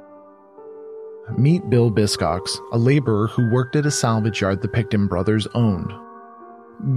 Meet 1.39 1.71
Bill 1.71 1.91
Hiscox, 1.91 2.59
a 2.73 2.79
laborer 2.79 3.29
who 3.29 3.51
worked 3.51 3.77
at 3.77 3.87
a 3.87 3.91
salvage 3.91 4.43
yard 4.43 4.61
the 4.61 4.69
Pickton 4.69 5.09
brothers 5.09 5.47
owned. 5.55 5.93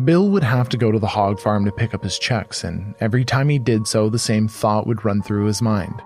Bill 0.06 0.30
would 0.30 0.44
have 0.44 0.68
to 0.70 0.78
go 0.78 0.92
to 0.92 1.00
the 1.00 1.08
hog 1.08 1.40
farm 1.40 1.64
to 1.66 1.72
pick 1.72 1.94
up 1.94 2.04
his 2.04 2.20
checks, 2.20 2.64
and 2.64 2.94
every 3.00 3.24
time 3.24 3.48
he 3.48 3.60
did 3.60 3.88
so, 3.88 4.10
the 4.10 4.20
same 4.20 4.48
thought 4.48 4.88
would 4.88 5.06
run 5.06 5.22
through 5.22 5.46
his 5.46 5.62
mind. 5.62 6.02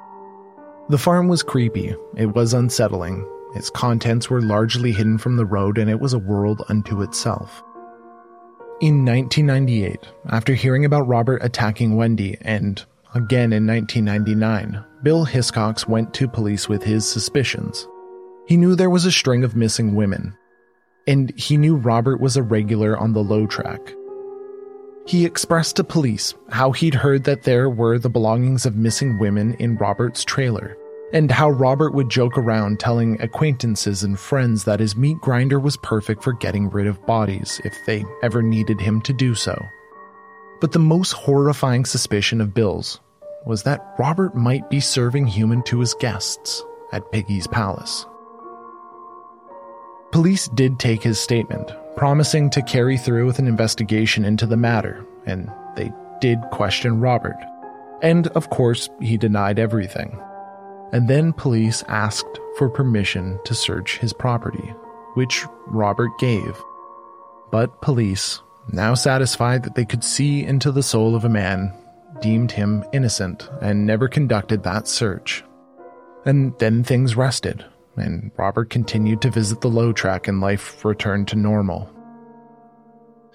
The 0.89 0.98
farm 0.98 1.27
was 1.27 1.43
creepy, 1.43 1.96
it 2.15 2.36
was 2.36 2.53
unsettling, 2.53 3.27
its 3.55 3.69
contents 3.69 4.29
were 4.29 4.41
largely 4.41 4.91
hidden 4.91 5.17
from 5.17 5.36
the 5.36 5.46
road, 5.46 5.77
and 5.77 5.89
it 5.89 6.00
was 6.00 6.13
a 6.13 6.19
world 6.19 6.63
unto 6.69 7.01
itself. 7.01 7.63
In 8.79 9.03
1998, 9.05 9.98
after 10.29 10.53
hearing 10.53 10.86
about 10.86 11.07
Robert 11.07 11.43
attacking 11.43 11.96
Wendy, 11.96 12.38
and 12.41 12.79
again 13.15 13.51
in 13.51 13.65
1999, 13.65 14.86
Bill 15.01 15.25
Hiscox 15.25 15.88
went 15.88 16.13
to 16.13 16.27
police 16.27 16.69
with 16.69 16.84
his 16.84 17.10
suspicions. 17.10 17.88
He 18.46 18.55
knew 18.55 18.75
there 18.75 18.91
was 18.91 19.05
a 19.05 19.12
string 19.12 19.43
of 19.43 19.55
missing 19.55 19.96
women, 19.96 20.38
and 21.07 21.34
he 21.36 21.57
knew 21.57 21.75
Robert 21.75 22.22
was 22.22 22.38
a 22.38 22.43
regular 22.43 22.96
on 22.96 23.13
the 23.13 23.24
low 23.24 23.48
track. 23.48 23.81
He 25.07 25.25
expressed 25.25 25.77
to 25.77 25.84
police 25.84 26.36
how 26.50 26.72
he'd 26.72 26.93
heard 26.93 27.24
that 27.24 27.43
there 27.43 27.72
were 27.72 27.98
the 27.98 28.12
belongings 28.12 28.67
of 28.67 28.75
missing 28.75 29.17
women 29.17 29.55
in 29.55 29.77
Robert's 29.77 30.24
trailer, 30.24 30.77
and 31.14 31.32
how 31.32 31.50
Robert 31.50 31.94
would 31.94 32.10
joke 32.10 32.38
around 32.38 32.80
telling 32.80 33.22
acquaintances 33.22 34.04
and 34.04 34.20
friends 34.20 34.66
that 34.66 34.80
his 34.80 34.96
meat 34.96 35.20
grinder 35.22 35.60
was 35.60 35.78
perfect 35.78 36.24
for 36.24 36.34
getting 36.34 36.70
rid 36.70 36.88
of 36.88 37.06
bodies 37.06 37.62
if 37.64 37.74
they 37.86 38.04
ever 38.22 38.42
needed 38.42 38.80
him 38.80 39.02
to 39.02 39.14
do 39.14 39.34
so. 39.34 39.58
But 40.60 40.72
the 40.72 40.80
most 40.80 41.14
horrifying 41.14 41.86
suspicion 41.86 42.42
of 42.42 42.54
Bill's 42.54 43.00
was 43.46 43.64
that 43.64 43.96
Robert 43.98 44.36
might 44.36 44.70
be 44.70 44.80
serving 44.80 45.28
human 45.28 45.64
to 45.64 45.80
his 45.80 45.94
guests 45.94 46.64
at 46.92 47.10
Piggy's 47.12 47.48
Palace. 47.48 48.06
Police 50.12 50.48
did 50.50 50.80
take 50.80 51.04
his 51.04 51.20
statement, 51.20 51.72
promising 51.96 52.50
to 52.52 52.62
carry 52.62 52.98
through 52.98 53.26
with 53.26 53.40
an 53.40 53.48
investigation 53.48 54.26
into 54.26 54.46
the 54.46 54.58
matter, 54.58 55.06
and 55.26 55.50
they 55.76 55.92
did 56.20 56.40
question 56.52 57.00
Robert. 57.00 57.38
And 58.02 58.28
of 58.30 58.50
course, 58.50 58.90
he 59.02 59.18
denied 59.18 59.60
everything. 59.60 60.20
And 60.91 61.08
then 61.08 61.34
police 61.34 61.84
asked 61.88 62.39
for 62.58 62.70
permission 62.70 63.39
to 63.46 63.53
search 63.53 63.98
his 63.98 64.13
property, 64.13 64.74
which 65.15 65.46
Robert 65.67 66.12
gave. 66.20 66.62
But 67.51 67.82
police, 67.82 68.41
now 68.72 68.94
satisfied 68.94 69.63
that 69.63 69.75
they 69.75 69.86
could 69.86 70.03
see 70.03 70.44
into 70.44 70.72
the 70.72 70.84
soul 70.84 71.15
of 71.15 71.25
a 71.25 71.29
man, 71.29 71.74
deemed 72.22 72.51
him 72.51 72.84
innocent 72.94 73.50
and 73.62 73.86
never 73.86 74.08
conducted 74.08 74.63
that 74.63 74.88
search. 74.88 75.44
And 76.25 76.58
then 76.60 76.84
things 76.84 77.15
rested, 77.15 77.65
and 77.96 78.32
Robert 78.38 78.70
continued 78.70 79.22
to 79.22 79.29
visit 79.29 79.62
the 79.62 79.70
low 79.70 79.94
track 79.94 80.27
and 80.27 80.41
life 80.41 80.84
returned 80.84 81.27
to 81.29 81.36
normal. 81.36 81.94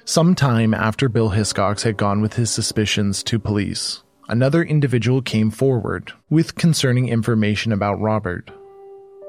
Some 0.04 0.35
time 0.35 0.75
after 0.75 1.09
Bill 1.09 1.30
Hiscox 1.30 1.82
had 1.82 1.97
gone 1.97 2.21
with 2.21 2.35
his 2.35 2.50
suspicions 2.50 3.23
to 3.25 3.38
police, 3.38 4.02
another 4.29 4.62
individual 4.62 5.23
came 5.23 5.50
forward 5.50 6.12
with 6.31 6.55
concerning 6.55 7.09
information 7.09 7.73
about 7.73 8.00
Robert. 8.00 8.50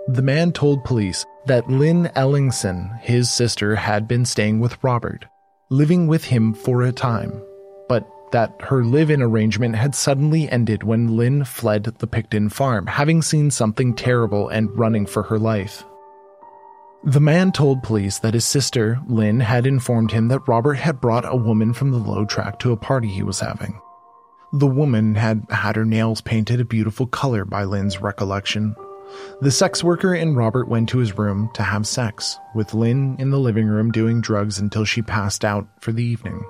The 0.07 0.21
man 0.21 0.51
told 0.51 0.83
police 0.83 1.25
that 1.45 1.69
Lynn 1.69 2.11
Ellingsen, 2.15 2.99
his 3.01 3.31
sister, 3.31 3.75
had 3.75 4.07
been 4.07 4.25
staying 4.25 4.59
with 4.59 4.83
Robert, 4.83 5.25
living 5.69 6.07
with 6.07 6.25
him 6.25 6.53
for 6.53 6.83
a 6.83 6.91
time, 6.91 7.41
but 7.87 8.07
that 8.31 8.53
her 8.61 8.83
live 8.83 9.09
in 9.09 9.21
arrangement 9.21 9.75
had 9.75 9.95
suddenly 9.95 10.49
ended 10.49 10.83
when 10.83 11.15
Lynn 11.15 11.43
fled 11.45 11.83
the 11.83 12.07
Pickton 12.07 12.51
farm, 12.51 12.87
having 12.87 13.21
seen 13.21 13.51
something 13.51 13.95
terrible 13.95 14.49
and 14.49 14.77
running 14.77 15.05
for 15.05 15.23
her 15.23 15.39
life. 15.39 15.83
The 17.05 17.19
man 17.19 17.51
told 17.51 17.83
police 17.83 18.19
that 18.19 18.33
his 18.33 18.45
sister, 18.45 18.97
Lynn, 19.07 19.41
had 19.41 19.67
informed 19.67 20.11
him 20.11 20.29
that 20.29 20.47
Robert 20.47 20.75
had 20.75 21.01
brought 21.01 21.25
a 21.25 21.35
woman 21.35 21.73
from 21.73 21.91
the 21.91 21.97
low 21.97 22.25
track 22.25 22.59
to 22.59 22.71
a 22.71 22.77
party 22.77 23.09
he 23.09 23.23
was 23.23 23.41
having. 23.41 23.79
The 24.55 24.67
woman 24.67 25.15
had 25.15 25.47
had 25.49 25.75
her 25.75 25.83
nails 25.83 26.21
painted 26.21 26.59
a 26.59 26.65
beautiful 26.65 27.07
color 27.07 27.43
by 27.43 27.63
Lynn's 27.63 27.99
recollection. 27.99 28.75
The 29.41 29.49
sex 29.49 29.83
worker 29.83 30.13
and 30.13 30.37
Robert 30.37 30.67
went 30.67 30.89
to 30.89 30.99
his 30.99 31.17
room 31.17 31.49
to 31.55 31.63
have 31.63 31.87
sex, 31.87 32.37
with 32.53 32.75
Lynn 32.75 33.15
in 33.17 33.31
the 33.31 33.39
living 33.39 33.65
room 33.65 33.91
doing 33.91 34.21
drugs 34.21 34.59
until 34.59 34.85
she 34.85 35.01
passed 35.01 35.43
out 35.43 35.67
for 35.81 35.91
the 35.91 36.03
evening. 36.03 36.45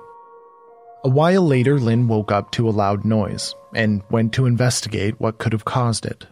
A 1.02 1.08
while 1.08 1.46
later, 1.46 1.80
Lynn 1.80 2.06
woke 2.06 2.30
up 2.30 2.50
to 2.52 2.68
a 2.68 2.70
loud 2.70 3.06
noise 3.06 3.54
and 3.74 4.02
went 4.10 4.34
to 4.34 4.44
investigate 4.44 5.18
what 5.18 5.38
could 5.38 5.54
have 5.54 5.64
caused 5.64 6.04
it. 6.04 6.26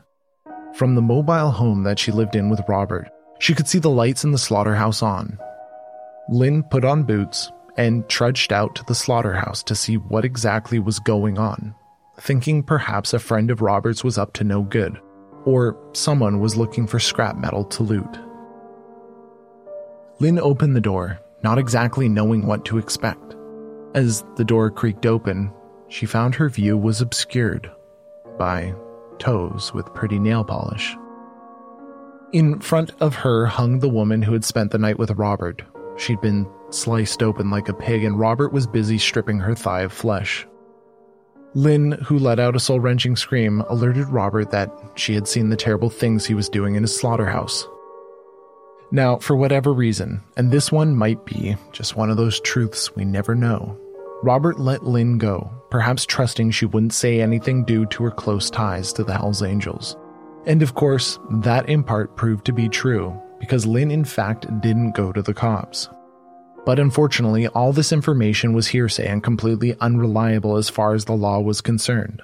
From 0.74 0.94
the 0.94 1.02
mobile 1.02 1.52
home 1.52 1.84
that 1.84 1.98
she 1.98 2.12
lived 2.12 2.36
in 2.36 2.50
with 2.50 2.60
Robert, 2.68 3.08
she 3.38 3.54
could 3.54 3.68
see 3.68 3.78
the 3.78 3.90
lights 3.90 4.24
in 4.24 4.32
the 4.32 4.38
slaughterhouse 4.38 5.02
on. 5.02 5.38
Lynn 6.28 6.64
put 6.64 6.84
on 6.84 7.04
boots 7.04 7.50
and 7.76 8.08
trudged 8.08 8.52
out 8.52 8.74
to 8.74 8.84
the 8.84 8.94
slaughterhouse 8.94 9.62
to 9.64 9.74
see 9.74 9.96
what 9.96 10.24
exactly 10.24 10.78
was 10.78 10.98
going 10.98 11.38
on, 11.38 11.74
thinking 12.20 12.62
perhaps 12.62 13.12
a 13.12 13.18
friend 13.18 13.50
of 13.50 13.62
Robert's 13.62 14.04
was 14.04 14.18
up 14.18 14.32
to 14.34 14.44
no 14.44 14.62
good, 14.62 15.00
or 15.44 15.76
someone 15.92 16.40
was 16.40 16.56
looking 16.56 16.86
for 16.86 16.98
scrap 16.98 17.36
metal 17.36 17.64
to 17.64 17.82
loot. 17.82 18.18
Lynn 20.18 20.38
opened 20.38 20.76
the 20.76 20.80
door, 20.80 21.18
not 21.42 21.58
exactly 21.58 22.08
knowing 22.08 22.46
what 22.46 22.64
to 22.66 22.78
expect. 22.78 23.34
As 23.94 24.24
the 24.36 24.44
door 24.44 24.70
creaked 24.70 25.06
open, 25.06 25.52
she 25.88 26.06
found 26.06 26.34
her 26.34 26.48
view 26.48 26.78
was 26.78 27.00
obscured 27.00 27.70
by 28.38 28.74
toes 29.18 29.72
with 29.74 29.92
pretty 29.94 30.18
nail 30.18 30.44
polish. 30.44 30.96
In 32.32 32.60
front 32.60 32.92
of 33.00 33.14
her 33.16 33.46
hung 33.46 33.80
the 33.80 33.88
woman 33.88 34.22
who 34.22 34.32
had 34.32 34.44
spent 34.44 34.70
the 34.70 34.78
night 34.78 34.98
with 34.98 35.10
Robert. 35.12 35.62
She'd 36.02 36.21
been 36.21 36.49
sliced 36.71 37.23
open 37.23 37.49
like 37.49 37.68
a 37.68 37.75
pig, 37.75 38.02
and 38.02 38.18
Robert 38.18 38.52
was 38.52 38.66
busy 38.66 38.99
stripping 38.99 39.38
her 39.38 39.54
thigh 39.54 39.82
of 39.82 39.92
flesh. 39.92 40.44
Lynn, 41.54 41.92
who 42.04 42.18
let 42.18 42.40
out 42.40 42.56
a 42.56 42.61
soul 42.61 42.80
wrenching 42.80 43.14
scream, 43.14 43.61
alerted 43.68 44.09
Robert 44.09 44.50
that 44.50 44.73
she 44.97 45.14
had 45.14 45.28
seen 45.28 45.49
the 45.49 45.56
terrible 45.56 45.90
things 45.90 46.26
he 46.26 46.35
was 46.35 46.49
doing 46.49 46.75
in 46.75 46.82
his 46.82 46.97
slaughterhouse. 46.97 47.68
Now, 48.90 49.18
for 49.18 49.37
whatever 49.37 49.73
reason, 49.73 50.23
and 50.37 50.50
this 50.50 50.73
one 50.73 50.97
might 50.97 51.25
be 51.25 51.56
just 51.71 51.94
one 51.94 52.11
of 52.11 52.16
those 52.16 52.40
truths 52.40 52.97
we 52.97 53.04
never 53.04 53.37
know, 53.37 53.78
Robert 54.25 54.59
let 54.59 54.82
Lynn 54.82 55.18
go, 55.18 55.52
perhaps 55.71 56.04
trusting 56.04 56.50
she 56.50 56.66
wouldn't 56.66 56.94
say 56.94 57.21
anything 57.21 57.64
due 57.64 57.87
to 57.87 58.02
her 58.02 58.11
close 58.11 58.50
ties 58.50 58.92
to 58.94 59.04
the 59.04 59.14
Hells 59.14 59.40
Angels. 59.40 59.97
And 60.47 60.62
of 60.62 60.75
course, 60.75 61.21
that 61.30 61.68
in 61.68 61.85
part 61.85 62.16
proved 62.16 62.44
to 62.47 62.52
be 62.52 62.68
true, 62.68 63.16
because 63.42 63.66
Lynn 63.66 63.90
in 63.90 64.04
fact 64.04 64.46
didn't 64.61 64.92
go 64.92 65.11
to 65.11 65.20
the 65.20 65.34
cops. 65.34 65.88
But 66.64 66.78
unfortunately, 66.78 67.49
all 67.49 67.72
this 67.72 67.92
information 67.92 68.52
was 68.52 68.68
hearsay 68.68 69.08
and 69.08 69.20
completely 69.20 69.75
unreliable 69.80 70.56
as 70.56 70.68
far 70.68 70.94
as 70.94 71.06
the 71.06 71.12
law 71.12 71.40
was 71.40 71.61
concerned. 71.61 72.22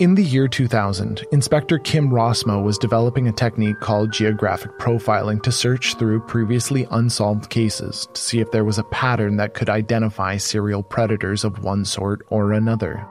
In 0.00 0.16
the 0.16 0.24
year 0.24 0.48
2000, 0.48 1.24
Inspector 1.30 1.78
Kim 1.78 2.08
Rossmo 2.08 2.64
was 2.64 2.76
developing 2.76 3.28
a 3.28 3.32
technique 3.32 3.78
called 3.78 4.12
geographic 4.12 4.76
profiling 4.80 5.40
to 5.44 5.52
search 5.52 5.94
through 5.94 6.26
previously 6.26 6.88
unsolved 6.90 7.48
cases 7.48 8.08
to 8.12 8.20
see 8.20 8.40
if 8.40 8.50
there 8.50 8.64
was 8.64 8.78
a 8.78 8.84
pattern 8.84 9.36
that 9.36 9.54
could 9.54 9.70
identify 9.70 10.36
serial 10.36 10.82
predators 10.82 11.44
of 11.44 11.62
one 11.62 11.84
sort 11.84 12.26
or 12.30 12.52
another. 12.52 13.06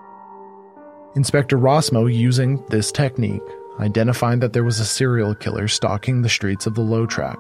Inspector 1.16 1.58
Rossmo, 1.58 2.14
using 2.14 2.62
this 2.68 2.92
technique, 2.92 3.42
identified 3.80 4.42
that 4.42 4.54
there 4.54 4.64
was 4.64 4.80
a 4.80 4.86
serial 4.86 5.36
killer 5.36 5.68
stalking 5.68 6.22
the 6.22 6.30
streets 6.30 6.66
of 6.66 6.76
the 6.76 6.82
low 6.82 7.06
track. 7.06 7.40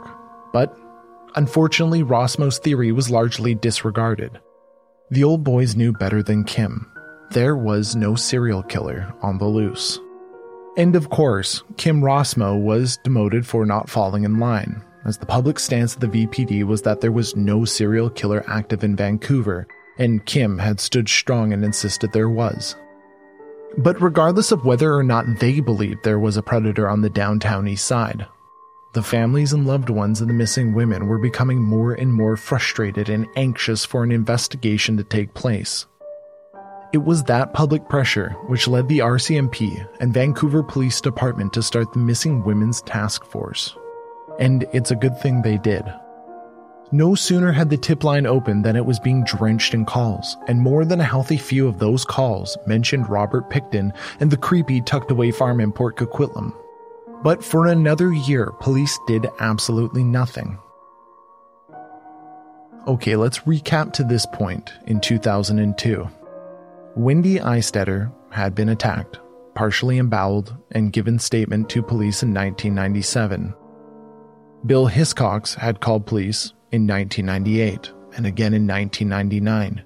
But 0.52 0.78
unfortunately, 1.36 2.04
Rossmo's 2.04 2.60
theory 2.60 2.92
was 2.92 3.10
largely 3.10 3.56
disregarded. 3.56 4.40
The 5.10 5.24
old 5.24 5.44
boys 5.44 5.76
knew 5.76 5.92
better 5.94 6.24
than 6.24 6.44
Kim 6.44 6.90
there 7.34 7.56
was 7.56 7.96
no 7.96 8.14
serial 8.14 8.62
killer 8.62 9.12
on 9.22 9.40
the 9.40 9.46
loose. 9.46 10.00
And 10.78 10.96
of 10.96 11.10
course, 11.10 11.64
Kim 11.78 12.02
Rossmo 12.02 12.62
was 12.62 12.98
demoted 12.98 13.46
for 13.46 13.66
not 13.66 13.90
falling 13.90 14.24
in 14.24 14.40
line, 14.40 14.84
as 15.06 15.18
the 15.18 15.26
public 15.26 15.58
stance 15.58 15.96
of 15.96 16.02
the 16.02 16.08
VPD 16.08 16.64
was 16.64 16.84
that 16.84 17.02
there 17.02 17.12
was 17.12 17.36
no 17.36 17.66
serial 17.66 18.10
killer 18.10 18.44
active 18.48 18.84
in 18.84 18.96
Vancouver, 18.96 19.68
and 19.98 20.26
Kim 20.26 20.60
had 20.60 20.80
stood 20.80 21.10
strong 21.10 21.54
and 21.54 21.66
insisted 21.66 22.12
there 22.12 22.30
was. 22.30 22.76
But 23.78 24.02
regardless 24.02 24.52
of 24.52 24.66
whether 24.66 24.94
or 24.94 25.04
not 25.04 25.40
they 25.40 25.60
believed 25.60 26.04
there 26.04 26.20
was 26.20 26.38
a 26.38 26.44
predator 26.44 26.88
on 26.88 27.02
the 27.02 27.10
downtown 27.10 27.68
east 27.68 27.86
side, 27.86 28.28
the 28.94 29.02
families 29.02 29.54
and 29.54 29.66
loved 29.66 29.90
ones 29.90 30.22
of 30.22 30.28
the 30.28 30.34
missing 30.34 30.74
women 30.74 31.08
were 31.08 31.18
becoming 31.18 31.60
more 31.60 31.94
and 31.94 32.14
more 32.14 32.38
frustrated 32.38 33.10
and 33.10 33.28
anxious 33.36 33.84
for 33.84 34.04
an 34.04 34.12
investigation 34.12 34.98
to 34.98 35.04
take 35.04 35.34
place. 35.34 35.88
It 36.94 37.04
was 37.04 37.24
that 37.24 37.56
public 37.56 37.90
pressure 37.90 38.36
which 38.46 38.68
led 38.68 38.88
the 38.88 39.00
RCMP 39.00 39.88
and 40.00 40.14
Vancouver 40.14 40.62
Police 40.62 41.02
Department 41.02 41.52
to 41.54 41.64
start 41.64 41.92
the 41.92 42.00
Missing 42.00 42.44
Women's 42.44 42.84
Task 42.84 43.26
Force. 43.26 43.76
And 44.40 44.68
it's 44.74 44.92
a 44.92 44.96
good 44.96 45.20
thing 45.20 45.42
they 45.42 45.58
did. 45.58 45.84
No 46.94 47.16
sooner 47.16 47.52
had 47.52 47.72
the 47.72 47.78
tip 47.78 48.04
line 48.04 48.28
opened 48.28 48.64
than 48.64 48.76
it 48.76 48.86
was 48.86 49.00
being 49.00 49.24
drenched 49.24 49.74
in 49.74 49.84
calls, 49.84 50.38
and 50.48 50.62
more 50.62 50.86
than 50.86 51.02
a 51.02 51.04
healthy 51.04 51.38
few 51.38 51.68
of 51.68 51.80
those 51.80 52.06
calls 52.06 52.56
mentioned 52.68 53.10
Robert 53.10 53.50
Pickton 53.50 53.92
and 54.20 54.30
the 54.30 54.38
creepy 54.38 54.80
tucked 54.80 55.10
away 55.10 55.32
farm 55.32 55.60
in 55.60 55.72
Port 55.72 55.98
Coquitlam. 55.98 56.54
But 57.24 57.44
for 57.44 57.66
another 57.66 58.14
year, 58.14 58.52
police 58.60 59.00
did 59.08 59.26
absolutely 59.40 60.04
nothing. 60.04 60.60
Okay, 62.86 63.16
let's 63.16 63.40
recap 63.40 63.92
to 63.94 64.04
this 64.04 64.28
point 64.28 64.72
in 64.86 65.00
2002. 65.00 66.08
Wendy 66.96 67.40
Eistetter 67.40 68.14
had 68.30 68.54
been 68.54 68.70
attacked, 68.70 69.18
partially 69.56 69.98
emboweled, 69.98 70.56
and 70.70 70.94
given 70.94 71.18
statement 71.18 71.70
to 71.70 71.82
police 71.82 72.22
in 72.22 72.36
1997. 72.36 73.56
Bill 74.64 74.88
Hiscox 74.88 75.56
had 75.56 75.82
called 75.82 76.06
police 76.06 76.54
in 76.74 76.88
1998 76.88 77.92
and 78.16 78.26
again 78.26 78.54
in 78.54 78.68
1999. 78.68 79.84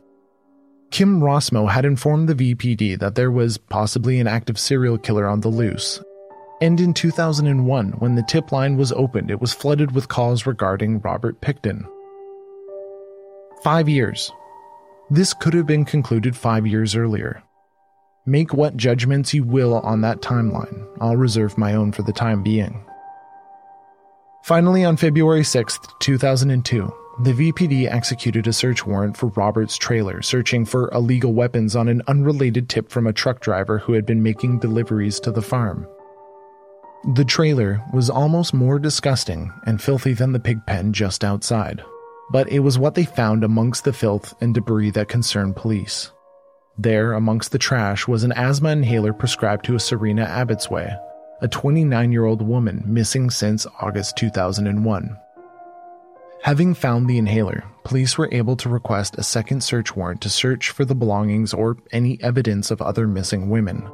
Kim 0.89 1.19
Rossmo 1.19 1.69
had 1.69 1.83
informed 1.83 2.29
the 2.29 2.55
VPD 2.55 2.97
that 2.99 3.15
there 3.15 3.29
was 3.29 3.57
possibly 3.57 4.19
an 4.19 4.27
active 4.27 4.57
serial 4.57 4.97
killer 4.97 5.27
on 5.27 5.41
the 5.41 5.49
loose. 5.49 6.01
And 6.61 6.79
in 6.79 6.93
2001, 6.93 7.91
when 7.99 8.15
the 8.15 8.23
tip 8.23 8.51
line 8.53 8.77
was 8.77 8.93
opened, 8.93 9.29
it 9.29 9.41
was 9.41 9.53
flooded 9.53 9.93
with 9.93 10.07
calls 10.07 10.45
regarding 10.45 11.01
Robert 11.01 11.41
Pickton. 11.41 11.85
Five 13.63 13.89
years. 13.89 14.31
This 15.09 15.33
could 15.33 15.53
have 15.53 15.67
been 15.67 15.85
concluded 15.85 16.35
five 16.35 16.65
years 16.65 16.95
earlier. 16.95 17.43
Make 18.25 18.53
what 18.53 18.77
judgments 18.77 19.33
you 19.33 19.43
will 19.43 19.75
on 19.79 20.01
that 20.01 20.21
timeline. 20.21 20.87
I'll 20.99 21.17
reserve 21.17 21.57
my 21.57 21.73
own 21.73 21.91
for 21.91 22.03
the 22.03 22.13
time 22.13 22.43
being. 22.43 22.83
Finally, 24.47 24.85
on 24.85 24.95
February 24.95 25.43
6, 25.43 25.77
2002, 25.99 26.93
the 27.19 27.33
VPD 27.33 27.91
executed 27.91 28.47
a 28.47 28.53
search 28.53 28.87
warrant 28.87 29.17
for 29.17 29.27
Robert's 29.35 29.75
trailer, 29.75 30.21
searching 30.21 30.63
for 30.63 30.89
illegal 30.93 31.33
weapons 31.33 31.75
on 31.75 31.89
an 31.89 32.01
unrelated 32.07 32.69
tip 32.69 32.89
from 32.89 33.07
a 33.07 33.11
truck 33.11 33.41
driver 33.41 33.77
who 33.77 33.91
had 33.91 34.05
been 34.05 34.23
making 34.23 34.59
deliveries 34.59 35.19
to 35.19 35.31
the 35.31 35.41
farm. 35.41 35.85
The 37.13 37.25
trailer 37.25 37.83
was 37.91 38.09
almost 38.09 38.53
more 38.53 38.79
disgusting 38.79 39.51
and 39.65 39.81
filthy 39.81 40.13
than 40.13 40.31
the 40.31 40.39
pig 40.39 40.65
pen 40.65 40.93
just 40.93 41.25
outside, 41.25 41.83
but 42.31 42.47
it 42.49 42.59
was 42.59 42.79
what 42.79 42.95
they 42.95 43.03
found 43.03 43.43
amongst 43.43 43.83
the 43.83 43.91
filth 43.91 44.33
and 44.39 44.53
debris 44.53 44.91
that 44.91 45.09
concerned 45.09 45.57
police. 45.57 46.13
There, 46.77 47.11
amongst 47.11 47.51
the 47.51 47.59
trash, 47.59 48.07
was 48.07 48.23
an 48.23 48.31
asthma 48.31 48.69
inhaler 48.69 49.11
prescribed 49.11 49.65
to 49.65 49.73
a 49.73 49.77
Sereena 49.77 50.25
Abotsway, 50.25 50.97
a 51.41 51.47
29 51.47 52.11
year 52.11 52.25
old 52.25 52.41
woman 52.41 52.83
missing 52.85 53.29
since 53.29 53.67
August 53.81 54.17
2001. 54.17 55.17
Having 56.43 56.73
found 56.75 57.07
the 57.07 57.17
inhaler, 57.17 57.63
police 57.83 58.17
were 58.17 58.29
able 58.31 58.55
to 58.55 58.69
request 58.69 59.17
a 59.17 59.23
second 59.23 59.61
search 59.61 59.95
warrant 59.95 60.21
to 60.21 60.29
search 60.29 60.69
for 60.69 60.85
the 60.85 60.95
belongings 60.95 61.53
or 61.53 61.77
any 61.91 62.21
evidence 62.21 62.71
of 62.71 62.81
other 62.81 63.07
missing 63.07 63.49
women. 63.49 63.87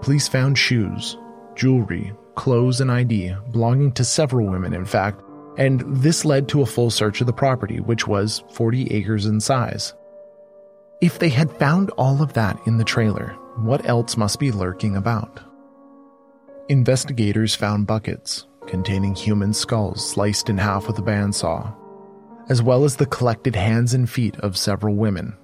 Police 0.00 0.28
found 0.28 0.58
shoes, 0.58 1.16
jewelry, 1.54 2.12
clothes, 2.34 2.80
and 2.80 2.90
ID 2.90 3.34
belonging 3.50 3.92
to 3.92 4.04
several 4.04 4.46
women, 4.46 4.74
in 4.74 4.84
fact, 4.84 5.22
and 5.56 5.82
this 5.86 6.24
led 6.24 6.48
to 6.48 6.62
a 6.62 6.66
full 6.66 6.90
search 6.90 7.20
of 7.20 7.26
the 7.26 7.32
property, 7.32 7.80
which 7.80 8.06
was 8.06 8.42
40 8.52 8.90
acres 8.92 9.26
in 9.26 9.40
size. 9.40 9.94
If 11.00 11.18
they 11.18 11.28
had 11.28 11.56
found 11.58 11.90
all 11.90 12.22
of 12.22 12.32
that 12.34 12.58
in 12.66 12.78
the 12.78 12.84
trailer, 12.84 13.36
what 13.56 13.86
else 13.86 14.16
must 14.16 14.38
be 14.38 14.50
lurking 14.50 14.96
about? 14.96 15.40
Investigators 16.70 17.54
found 17.54 17.86
buckets 17.86 18.46
containing 18.66 19.14
human 19.14 19.52
skulls 19.52 20.08
sliced 20.08 20.48
in 20.48 20.56
half 20.56 20.86
with 20.86 20.98
a 20.98 21.02
bandsaw, 21.02 21.74
as 22.48 22.62
well 22.62 22.84
as 22.84 22.96
the 22.96 23.04
collected 23.04 23.54
hands 23.54 23.92
and 23.92 24.08
feet 24.08 24.34
of 24.36 24.56
several 24.56 24.94
women. 24.94 25.36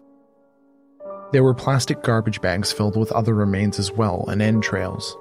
There 1.31 1.45
were 1.45 1.53
plastic 1.53 2.03
garbage 2.03 2.41
bags 2.41 2.73
filled 2.73 2.97
with 2.97 3.13
other 3.13 3.35
remains 3.35 3.79
as 3.79 3.93
well 3.93 4.25
and 4.29 4.41
entrails. 4.41 5.15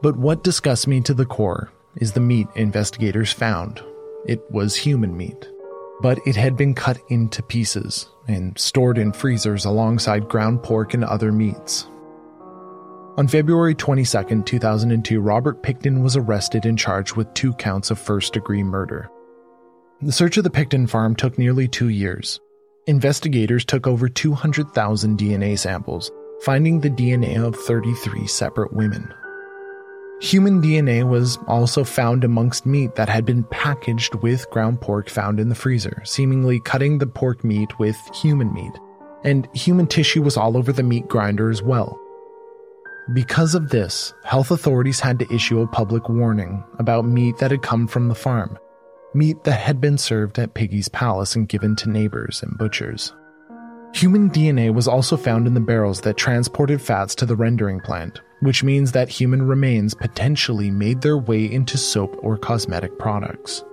But 0.00 0.16
what 0.16 0.44
disgusts 0.44 0.86
me 0.86 1.00
to 1.00 1.14
the 1.14 1.26
core 1.26 1.72
is 1.96 2.12
the 2.12 2.20
meat 2.20 2.46
investigators 2.54 3.32
found. 3.32 3.82
It 4.24 4.48
was 4.48 4.76
human 4.76 5.16
meat, 5.16 5.48
but 6.02 6.20
it 6.24 6.36
had 6.36 6.56
been 6.56 6.72
cut 6.72 6.98
into 7.08 7.42
pieces 7.42 8.08
and 8.28 8.56
stored 8.56 8.96
in 8.96 9.12
freezers 9.12 9.64
alongside 9.64 10.28
ground 10.28 10.62
pork 10.62 10.94
and 10.94 11.02
other 11.02 11.32
meats. 11.32 11.88
On 13.18 13.28
February 13.28 13.74
22, 13.74 14.42
2002, 14.42 15.20
Robert 15.20 15.62
Pickton 15.62 16.02
was 16.02 16.16
arrested 16.16 16.64
and 16.64 16.78
charged 16.78 17.14
with 17.14 17.32
two 17.34 17.52
counts 17.54 17.90
of 17.90 17.98
first 17.98 18.32
degree 18.32 18.62
murder. 18.62 19.10
The 20.00 20.12
search 20.12 20.38
of 20.38 20.44
the 20.44 20.50
Pickton 20.50 20.88
farm 20.88 21.14
took 21.14 21.36
nearly 21.36 21.68
two 21.68 21.90
years. 21.90 22.40
Investigators 22.86 23.66
took 23.66 23.86
over 23.86 24.08
200,000 24.08 25.18
DNA 25.18 25.58
samples, 25.58 26.10
finding 26.40 26.80
the 26.80 26.88
DNA 26.88 27.36
of 27.36 27.54
33 27.54 28.26
separate 28.26 28.72
women. 28.72 29.12
Human 30.22 30.62
DNA 30.62 31.06
was 31.06 31.38
also 31.46 31.84
found 31.84 32.24
amongst 32.24 32.64
meat 32.64 32.94
that 32.94 33.10
had 33.10 33.26
been 33.26 33.44
packaged 33.44 34.14
with 34.16 34.48
ground 34.48 34.80
pork 34.80 35.10
found 35.10 35.38
in 35.38 35.50
the 35.50 35.54
freezer, 35.54 36.00
seemingly 36.06 36.60
cutting 36.60 36.96
the 36.96 37.06
pork 37.06 37.44
meat 37.44 37.78
with 37.78 37.98
human 38.14 38.54
meat. 38.54 38.72
And 39.22 39.48
human 39.54 39.86
tissue 39.86 40.22
was 40.22 40.38
all 40.38 40.56
over 40.56 40.72
the 40.72 40.82
meat 40.82 41.08
grinder 41.08 41.50
as 41.50 41.62
well. 41.62 42.01
Because 43.10 43.56
of 43.56 43.70
this, 43.70 44.14
health 44.22 44.52
authorities 44.52 45.00
had 45.00 45.18
to 45.18 45.34
issue 45.34 45.60
a 45.60 45.66
public 45.66 46.08
warning 46.08 46.62
about 46.78 47.04
meat 47.04 47.36
that 47.38 47.50
had 47.50 47.60
come 47.60 47.88
from 47.88 48.06
the 48.06 48.14
farm, 48.14 48.56
meat 49.12 49.42
that 49.42 49.60
had 49.60 49.80
been 49.80 49.98
served 49.98 50.38
at 50.38 50.54
Piggy's 50.54 50.88
Palace 50.88 51.34
and 51.34 51.48
given 51.48 51.74
to 51.76 51.90
neighbors 51.90 52.44
and 52.44 52.56
butchers. 52.56 53.12
Human 53.92 54.30
DNA 54.30 54.72
was 54.72 54.86
also 54.86 55.16
found 55.16 55.48
in 55.48 55.54
the 55.54 55.60
barrels 55.60 56.00
that 56.02 56.16
transported 56.16 56.80
fats 56.80 57.16
to 57.16 57.26
the 57.26 57.34
rendering 57.34 57.80
plant, 57.80 58.20
which 58.40 58.62
means 58.62 58.92
that 58.92 59.08
human 59.08 59.42
remains 59.42 59.94
potentially 59.94 60.70
made 60.70 61.00
their 61.00 61.18
way 61.18 61.44
into 61.44 61.76
soap 61.76 62.16
or 62.22 62.38
cosmetic 62.38 62.96
products. 63.00 63.64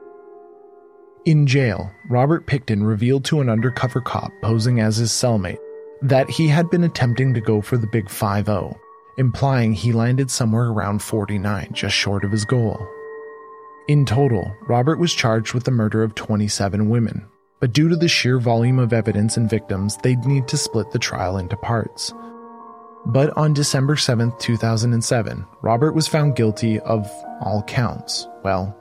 In 1.26 1.46
jail, 1.46 1.92
Robert 2.10 2.48
Pickton 2.48 2.86
revealed 2.86 3.26
to 3.26 3.42
an 3.42 3.50
undercover 3.50 4.02
cop 4.02 4.32
posing 4.42 4.80
as 4.80 4.98
his 4.98 5.12
cellmate 5.12 5.60
that 6.02 6.30
he 6.30 6.48
had 6.48 6.70
been 6.72 6.84
attempting 6.84 7.34
to 7.36 7.42
go 7.42 7.62
for 7.62 7.78
the 7.78 7.88
Big 7.88 8.10
5 8.10 8.48
0 8.48 8.76
implying 9.19 9.73
he 9.73 9.91
landed 9.91 10.32
somewhere 10.32 10.69
around 10.69 11.03
49, 11.03 11.69
just 11.73 11.93
short 11.93 12.23
of 12.23 12.32
his 12.32 12.45
goal. 12.45 12.79
In 13.89 14.05
total, 14.05 14.55
Robert 14.62 14.97
was 14.97 15.13
charged 15.13 15.53
with 15.53 15.65
the 15.65 15.71
murder 15.71 16.03
of 16.03 16.15
27 16.15 16.89
women, 16.89 17.25
but 17.60 17.73
due 17.73 17.89
to 17.89 17.97
the 17.97 18.08
sheer 18.08 18.39
volume 18.39 18.79
of 18.79 18.93
evidence 18.93 19.36
and 19.36 19.49
victims, 19.49 19.97
they'd 19.97 20.23
need 20.25 20.47
to 20.47 20.58
split 20.58 20.91
the 20.91 20.99
trial 20.99 21.38
into 21.38 21.58
parts. 21.58 22.13
But 23.08 23.36
on 23.36 23.53
December 23.53 23.97
7, 23.97 24.32
2007, 24.39 25.45
Robert 25.62 25.93
was 25.93 26.08
found 26.08 26.38
guilty 26.38 26.79
of 26.79 27.05
all 27.41 27.63
counts. 27.63 28.25
Well, 28.43 28.75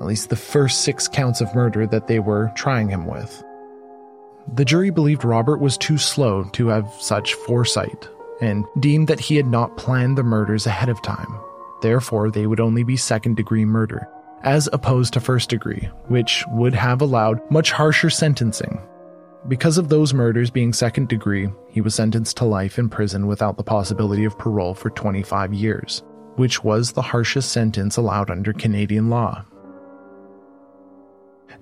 at 0.00 0.06
least 0.06 0.30
the 0.30 0.36
first 0.36 0.82
six 0.82 1.08
counts 1.08 1.40
of 1.40 1.54
murder 1.56 1.88
that 1.88 2.06
they 2.06 2.20
were 2.20 2.52
trying 2.54 2.88
him 2.88 3.06
with. 3.06 3.42
The 4.54 4.64
jury 4.64 4.90
believed 4.90 5.24
Robert 5.24 5.58
was 5.58 5.76
too 5.76 5.98
slow 5.98 6.44
to 6.52 6.68
have 6.68 6.92
such 7.00 7.34
foresight, 7.34 8.08
and 8.40 8.64
deemed 8.78 9.08
that 9.08 9.20
he 9.20 9.36
had 9.36 9.46
not 9.46 9.76
planned 9.76 10.16
the 10.16 10.22
murders 10.22 10.66
ahead 10.66 10.88
of 10.88 11.02
time. 11.02 11.38
Therefore, 11.82 12.30
they 12.30 12.46
would 12.46 12.60
only 12.60 12.82
be 12.82 12.96
second 12.96 13.36
degree 13.36 13.64
murder, 13.64 14.08
as 14.42 14.68
opposed 14.72 15.12
to 15.14 15.20
first 15.20 15.50
degree, 15.50 15.88
which 16.08 16.44
would 16.48 16.74
have 16.74 17.00
allowed 17.00 17.40
much 17.50 17.72
harsher 17.72 18.10
sentencing. 18.10 18.80
Because 19.48 19.78
of 19.78 19.88
those 19.88 20.12
murders 20.12 20.50
being 20.50 20.72
second 20.72 21.08
degree, 21.08 21.48
he 21.70 21.80
was 21.80 21.94
sentenced 21.94 22.36
to 22.38 22.44
life 22.44 22.78
in 22.78 22.90
prison 22.90 23.26
without 23.26 23.56
the 23.56 23.62
possibility 23.62 24.24
of 24.24 24.38
parole 24.38 24.74
for 24.74 24.90
25 24.90 25.54
years, 25.54 26.02
which 26.36 26.62
was 26.62 26.92
the 26.92 27.02
harshest 27.02 27.50
sentence 27.50 27.96
allowed 27.96 28.30
under 28.30 28.52
Canadian 28.52 29.08
law. 29.08 29.44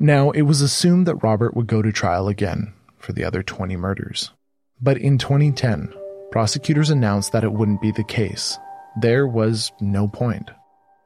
Now, 0.00 0.30
it 0.30 0.42
was 0.42 0.60
assumed 0.60 1.06
that 1.06 1.22
Robert 1.22 1.54
would 1.54 1.66
go 1.66 1.82
to 1.82 1.92
trial 1.92 2.28
again 2.28 2.74
for 2.98 3.12
the 3.12 3.24
other 3.24 3.42
20 3.42 3.76
murders. 3.76 4.32
But 4.80 4.98
in 4.98 5.18
2010, 5.18 5.92
prosecutors 6.30 6.90
announced 6.90 7.32
that 7.32 7.44
it 7.44 7.52
wouldn't 7.52 7.80
be 7.80 7.90
the 7.90 8.04
case. 8.04 8.58
There 9.00 9.26
was 9.26 9.72
no 9.80 10.08
point. 10.08 10.50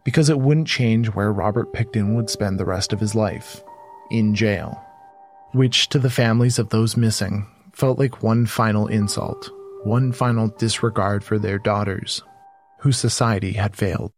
because 0.04 0.28
it 0.28 0.40
wouldn't 0.40 0.66
change 0.66 1.08
where 1.08 1.32
Robert 1.32 1.72
Pickton 1.72 2.14
would 2.16 2.28
spend 2.28 2.58
the 2.58 2.64
rest 2.64 2.92
of 2.92 3.00
his 3.00 3.14
life 3.14 3.62
in 4.10 4.34
jail, 4.34 4.82
which 5.52 5.88
to 5.90 5.98
the 5.98 6.10
families 6.10 6.58
of 6.58 6.70
those 6.70 6.96
missing 6.96 7.46
felt 7.72 7.98
like 7.98 8.22
one 8.22 8.46
final 8.46 8.86
insult, 8.88 9.50
one 9.84 10.12
final 10.12 10.48
disregard 10.48 11.24
for 11.24 11.38
their 11.38 11.58
daughters, 11.58 12.22
whose 12.80 12.98
society 12.98 13.52
had 13.52 13.76
failed. 13.76 14.10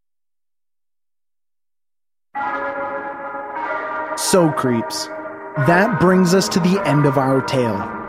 So, 4.16 4.50
creeps, 4.52 5.06
that 5.66 5.98
brings 6.00 6.34
us 6.34 6.48
to 6.50 6.60
the 6.60 6.80
end 6.86 7.04
of 7.04 7.18
our 7.18 7.42
tale. 7.42 8.03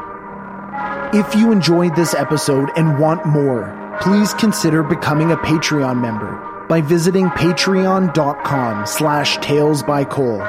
If 1.14 1.36
you 1.36 1.52
enjoyed 1.52 1.96
this 1.96 2.14
episode 2.14 2.70
and 2.76 3.00
want 3.00 3.26
more, 3.26 3.98
please 4.02 4.34
consider 4.34 4.84
becoming 4.84 5.32
a 5.32 5.38
Patreon 5.38 6.02
member 6.02 6.66
by 6.68 6.82
visiting 6.82 7.28
patreon.com 7.28 8.86
slash 8.86 9.38
tales 9.38 9.84
by 9.84 10.04
Cole, 10.04 10.40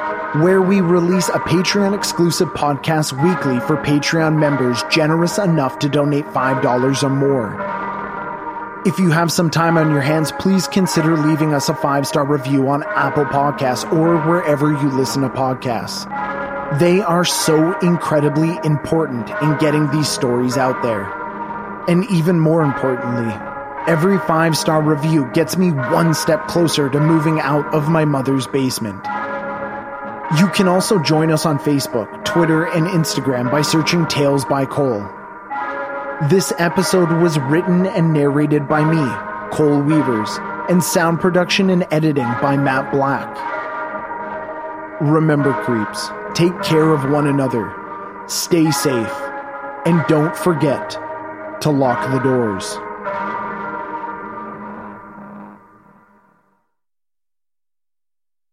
where 0.41 0.61
we 0.61 0.81
release 0.81 1.29
a 1.29 1.39
Patreon 1.39 1.95
exclusive 1.95 2.49
podcast 2.49 3.13
weekly 3.23 3.59
for 3.61 3.77
Patreon 3.77 4.39
members 4.39 4.83
generous 4.89 5.37
enough 5.37 5.79
to 5.79 5.89
donate 5.89 6.25
$5 6.25 7.03
or 7.03 7.09
more. 7.09 8.83
If 8.85 8.99
you 8.99 9.11
have 9.11 9.31
some 9.31 9.49
time 9.49 9.77
on 9.77 9.91
your 9.91 10.01
hands, 10.01 10.31
please 10.33 10.67
consider 10.67 11.17
leaving 11.17 11.53
us 11.53 11.69
a 11.69 11.75
five 11.75 12.07
star 12.07 12.25
review 12.25 12.69
on 12.69 12.83
Apple 12.83 13.25
Podcasts 13.25 13.89
or 13.91 14.17
wherever 14.27 14.71
you 14.71 14.89
listen 14.89 15.21
to 15.21 15.29
podcasts. 15.29 16.05
They 16.73 17.01
are 17.01 17.23
so 17.23 17.79
incredibly 17.79 18.59
important 18.65 19.29
in 19.41 19.57
getting 19.57 19.89
these 19.89 20.09
stories 20.09 20.57
out 20.57 20.83
there. 20.83 21.03
And 21.87 22.03
even 22.11 22.41
more 22.41 22.61
importantly, 22.61 23.33
every 23.87 24.19
five 24.19 24.57
star 24.57 24.81
review 24.81 25.31
gets 25.33 25.55
me 25.57 25.71
one 25.71 26.13
step 26.13 26.47
closer 26.47 26.89
to 26.89 26.99
moving 26.99 27.39
out 27.39 27.73
of 27.73 27.87
my 27.87 28.03
mother's 28.03 28.47
basement. 28.47 29.01
You 30.37 30.49
can 30.49 30.67
also 30.67 30.99
join 30.99 31.31
us 31.31 31.45
on 31.45 31.57
Facebook, 31.57 32.25
Twitter, 32.25 32.65
and 32.65 32.85
Instagram 32.87 33.49
by 33.49 33.61
searching 33.61 34.05
Tales 34.07 34.43
by 34.43 34.65
Cole. 34.65 35.07
This 36.29 36.51
episode 36.59 37.09
was 37.21 37.39
written 37.39 37.85
and 37.85 38.11
narrated 38.11 38.67
by 38.67 38.83
me, 38.83 39.55
Cole 39.55 39.81
Weavers, 39.81 40.37
and 40.69 40.83
sound 40.83 41.21
production 41.21 41.69
and 41.69 41.87
editing 41.91 42.27
by 42.41 42.57
Matt 42.57 42.91
Black. 42.91 43.55
Remember, 44.99 45.53
creeps, 45.63 46.09
take 46.33 46.61
care 46.61 46.93
of 46.93 47.09
one 47.11 47.27
another, 47.27 47.73
stay 48.27 48.71
safe, 48.71 49.13
and 49.85 50.03
don't 50.07 50.35
forget 50.35 50.91
to 51.61 51.69
lock 51.69 52.11
the 52.11 52.19
doors. 52.19 52.77